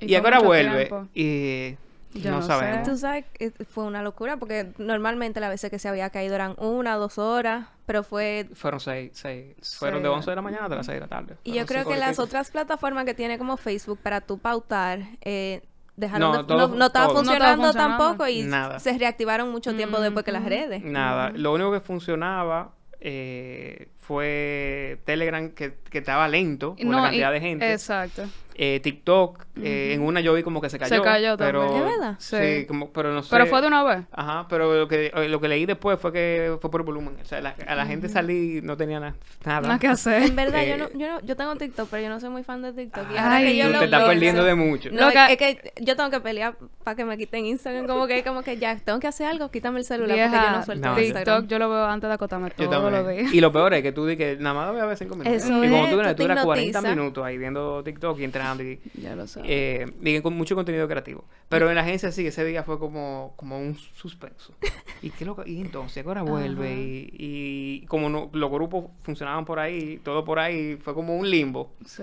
[0.00, 1.76] Y, ahora vuelve, y
[2.14, 2.88] no, sabemos.
[2.88, 3.24] Tú sabes,
[3.68, 7.66] fue una locura porque normalmente las veces que se había caído eran una, dos horas,
[7.86, 8.48] pero fue...
[8.54, 9.54] Fueron seis, seis.
[9.78, 11.36] Fueron de 11 de la mañana a las 6 de la tarde.
[11.44, 15.62] Y yo creo que las otras plataformas que tiene como Facebook para tu pautar, eh,
[15.96, 20.82] dejaron no, no, estaba funcionando tampoco y se reactivaron mucho tiempo después que las redes.
[20.82, 21.30] Nada.
[21.30, 27.40] Lo único que funcionaba eh, fue Telegram que, que estaba lento por la cantidad de
[27.40, 27.72] gente.
[27.72, 28.24] Exacto.
[28.54, 30.96] Eh, TikTok, eh, en una yo vi como que se cayó.
[30.96, 31.84] Se cayó pero, también.
[31.84, 32.16] ¿Es verdad?
[32.18, 33.30] Sí, como, pero no sé.
[33.30, 34.04] Pero fue de una vez.
[34.12, 37.16] Ajá, pero lo que, lo que leí después fue que fue por volumen.
[37.22, 39.14] O sea, a la gente salí no tenía nada.
[39.44, 40.24] Nada que hacer.
[40.24, 42.60] En verdad, yo, no, yo, no, yo tengo TikTok, pero yo no soy muy fan
[42.60, 43.06] de TikTok.
[43.14, 44.90] Y ahora que yo tú te estás perdiendo de mucho.
[44.92, 47.86] No, es, que yo tengo que pelear para que me quiten Instagram.
[47.86, 50.64] Como que, como que ya, tengo que hacer algo, quítame el celular porque yo no
[50.64, 53.10] suelto TikTok, yo lo veo antes de acotarme todo lo.
[53.10, 55.16] Y lo peor es que tú dices que nada más lo voy a ver cinco
[55.16, 55.42] minutos.
[55.42, 58.80] Eso y como tú, tú, tú eras 40 minutos ahí viendo TikTok y entrando y...
[58.94, 61.24] Ya lo eh, con mucho contenido creativo.
[61.48, 64.54] Pero en la agencia sí, ese día fue como, como un suspenso.
[65.02, 69.58] ¿Y qué lo Y entonces ahora vuelve y, y, como no, los grupos funcionaban por
[69.58, 71.72] ahí, todo por ahí, fue como un limbo.
[71.84, 72.02] Sí.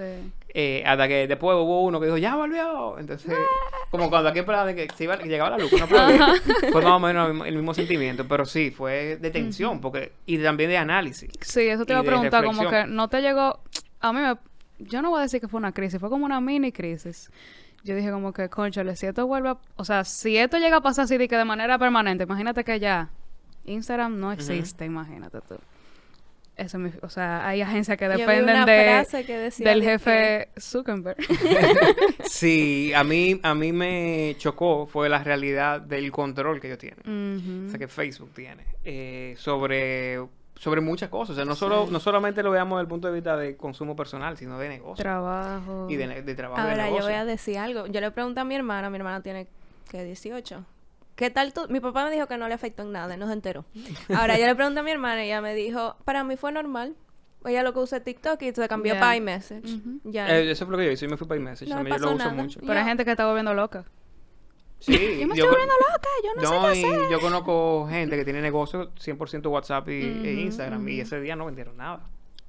[0.52, 2.97] Eh, hasta que después hubo uno que dijo, ya volvió.
[2.97, 3.32] Entonces,
[3.91, 7.00] como cuando aquí esperaba que, se iba, que llegaba la luz, no fue más o
[7.00, 11.30] menos el mismo sentimiento, pero sí, fue de tensión porque y también de análisis.
[11.41, 13.59] Sí, eso te iba a preguntar, como que no te llegó,
[13.99, 14.38] a mí me
[14.80, 17.30] yo no voy a decir que fue una crisis, fue como una mini crisis.
[17.84, 19.57] Yo dije como que, conchale, si esto vuelve a...
[19.75, 22.80] O sea, si esto llega a pasar así de que de manera permanente, imagínate que
[22.80, 23.09] ya
[23.65, 25.55] Instagram no existe, imagínate tú.
[26.57, 29.05] Eso me, o sea, hay agencias que dependen de,
[29.59, 31.17] del jefe Zuckerberg.
[32.25, 37.65] sí, a mí, a mí me chocó fue la realidad del control que ellos tienen.
[37.65, 38.65] O sea, que Facebook tiene.
[38.84, 40.19] Eh, sobre
[40.60, 41.32] sobre muchas cosas.
[41.32, 43.95] O sea, no, solo, no solamente lo veamos desde el punto de vista de consumo
[43.95, 45.01] personal, sino de negocio.
[45.01, 45.88] Trabajo.
[45.89, 46.62] Y de, de trabajo.
[46.62, 47.88] Ahora, yo voy a decir algo.
[47.88, 49.47] Yo le pregunté a mi hermana, mi hermana tiene,
[49.89, 50.66] que 18.
[51.16, 51.62] ¿Qué tal tú?
[51.70, 53.64] Mi papá me dijo que no le afectó en nada, no se enteró.
[54.14, 56.93] Ahora, yo le pregunté a mi hermana y ella me dijo, para mí fue normal.
[57.45, 59.80] Ella lo que usa TikTok y se cambió para iMessage.
[60.03, 60.30] ya.
[60.30, 61.70] Eh, eso fue lo que yo hice, me fui para iMessage.
[61.70, 62.60] No yo lo uso mucho.
[62.60, 63.86] Pero hay gente que está volviendo loca.
[64.80, 67.11] Sí, yo me estoy volviendo loca, yo no, sé qué hacer.
[67.11, 71.45] Yo conozco gente que tiene negocio 100% WhatsApp y, e Instagram y ese día no
[71.45, 72.01] vendieron nada.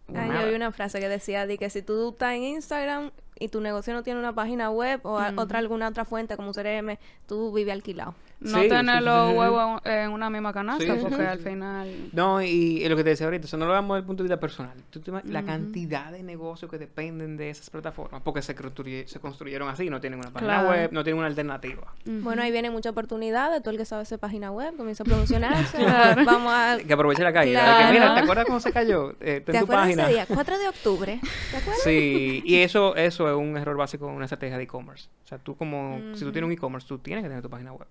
[0.09, 3.61] yo vi una frase que decía de que si tú estás en Instagram y tu
[3.61, 7.53] negocio no tiene una página web o otra alguna otra fuente como un CRM, tú
[7.53, 12.11] vives alquilado no tener los huevos en una misma canasta, porque al final...
[12.13, 14.29] No, y, lo que te decía ahorita, eso no lo vemos desde el punto de
[14.29, 14.77] vista personal.
[15.25, 18.55] La cantidad de negocios que dependen de esas plataformas, porque se,
[19.07, 21.93] se construyeron así, no tienen una página web, no tienen una alternativa.
[22.05, 25.07] Bueno, ahí viene mucha oportunidad de todo el que sabe hacer página web, comienza a
[25.07, 25.79] promocionarse.
[26.25, 26.79] Vamos a...
[26.79, 27.87] Que aproveche la caída.
[27.87, 29.15] Que, mira, ¿te acuerdas cómo se cayó?
[29.21, 30.27] Eh, ¿Te acuerdas ese día?
[30.27, 31.21] 4 de octubre.
[31.51, 31.83] ¿Te acuerdas?
[31.85, 35.09] Sí, y eso, eso es un error básico en una estrategia de e-commerce.
[35.25, 37.73] O sea, tú como, si tú tienes un e-commerce, tú tienes que tener tu página
[37.73, 37.87] web.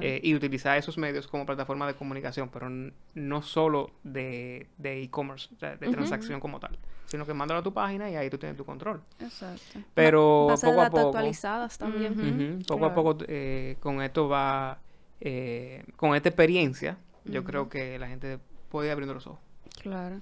[0.00, 2.68] Eh, y utilizar esos medios como plataforma de comunicación, pero
[3.14, 8.16] no solo de e-commerce, de, transacción como tal, sino que mándalo a tu página y
[8.16, 9.00] ahí tú tienes tu control.
[9.20, 9.80] Exacto.
[9.94, 11.06] Pero poco a poco.
[11.08, 12.62] actualizadas también.
[12.66, 14.78] poco a poco eh, con esto va,
[15.20, 18.38] eh, con esta experiencia, yo creo que la gente
[18.68, 19.40] puede abriendo los ojos.
[19.80, 20.20] Claro.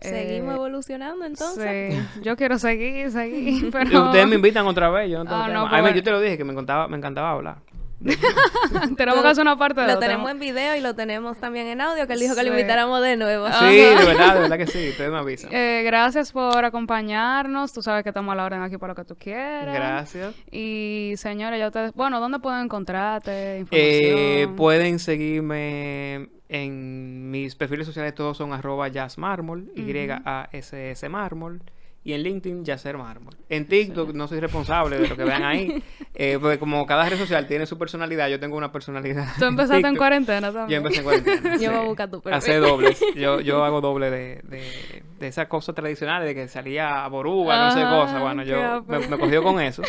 [0.00, 1.94] Seguimos evolucionando entonces.
[1.94, 3.70] Sí, yo quiero seguir, seguir.
[3.72, 4.06] Pero...
[4.06, 5.10] Ustedes me invitan otra vez.
[5.10, 5.94] Yo, no ah, pues.
[5.94, 7.58] yo te lo dije que me encantaba, me encantaba hablar.
[8.96, 11.80] tenemos que hacer una parte de Lo tenemos en video y lo tenemos también en
[11.80, 13.48] audio, que él dijo que lo invitáramos de nuevo.
[13.48, 15.52] Sí, de verdad, de verdad que sí, ustedes me avisan.
[15.52, 19.04] Eh, gracias por acompañarnos, tú sabes que estamos a la orden aquí para lo que
[19.04, 19.74] tú quieras.
[19.74, 20.34] Gracias.
[20.50, 23.66] Y señores, ya ustedes, bueno, ¿dónde pueden encontrarte?
[23.70, 31.62] Eh, pueden seguirme en mis perfiles sociales, todos son arroba jazzmarmol, Y-A-S-S mármol.
[32.08, 33.34] Y en LinkedIn Yacer Mármol.
[33.50, 35.82] En TikTok no soy responsable de lo que vean ahí,
[36.14, 39.26] eh, porque como cada red social tiene su personalidad, yo tengo una personalidad.
[39.38, 40.68] ¿Tú empezaste en cuarentena también?
[40.68, 41.56] Yo empecé en cuarentena.
[41.60, 42.38] yo voy a buscar tu perfil.
[42.38, 42.98] Hace dobles.
[43.14, 47.66] Yo, yo hago doble de, de, de esas cosas tradicionales, de que salía a Boruga,
[47.66, 48.20] no sé cosa.
[48.20, 49.82] Bueno, yo me, me cogió con eso.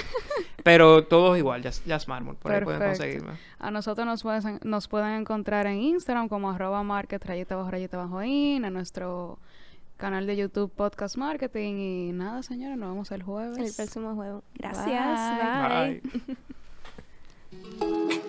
[0.61, 3.31] Pero todos igual, Jazz Mármol, por ahí pueden conseguirme.
[3.59, 7.95] A nosotros nos pueden, nos pueden encontrar en Instagram como arroba market rayita bajo rayita
[7.95, 9.39] bajo in, en nuestro
[9.99, 11.75] canal de YouTube Podcast Marketing.
[11.75, 13.57] Y nada, señores, nos vemos el jueves.
[13.57, 14.41] El próximo jueves.
[14.55, 16.01] Gracias.
[17.51, 18.17] Bye.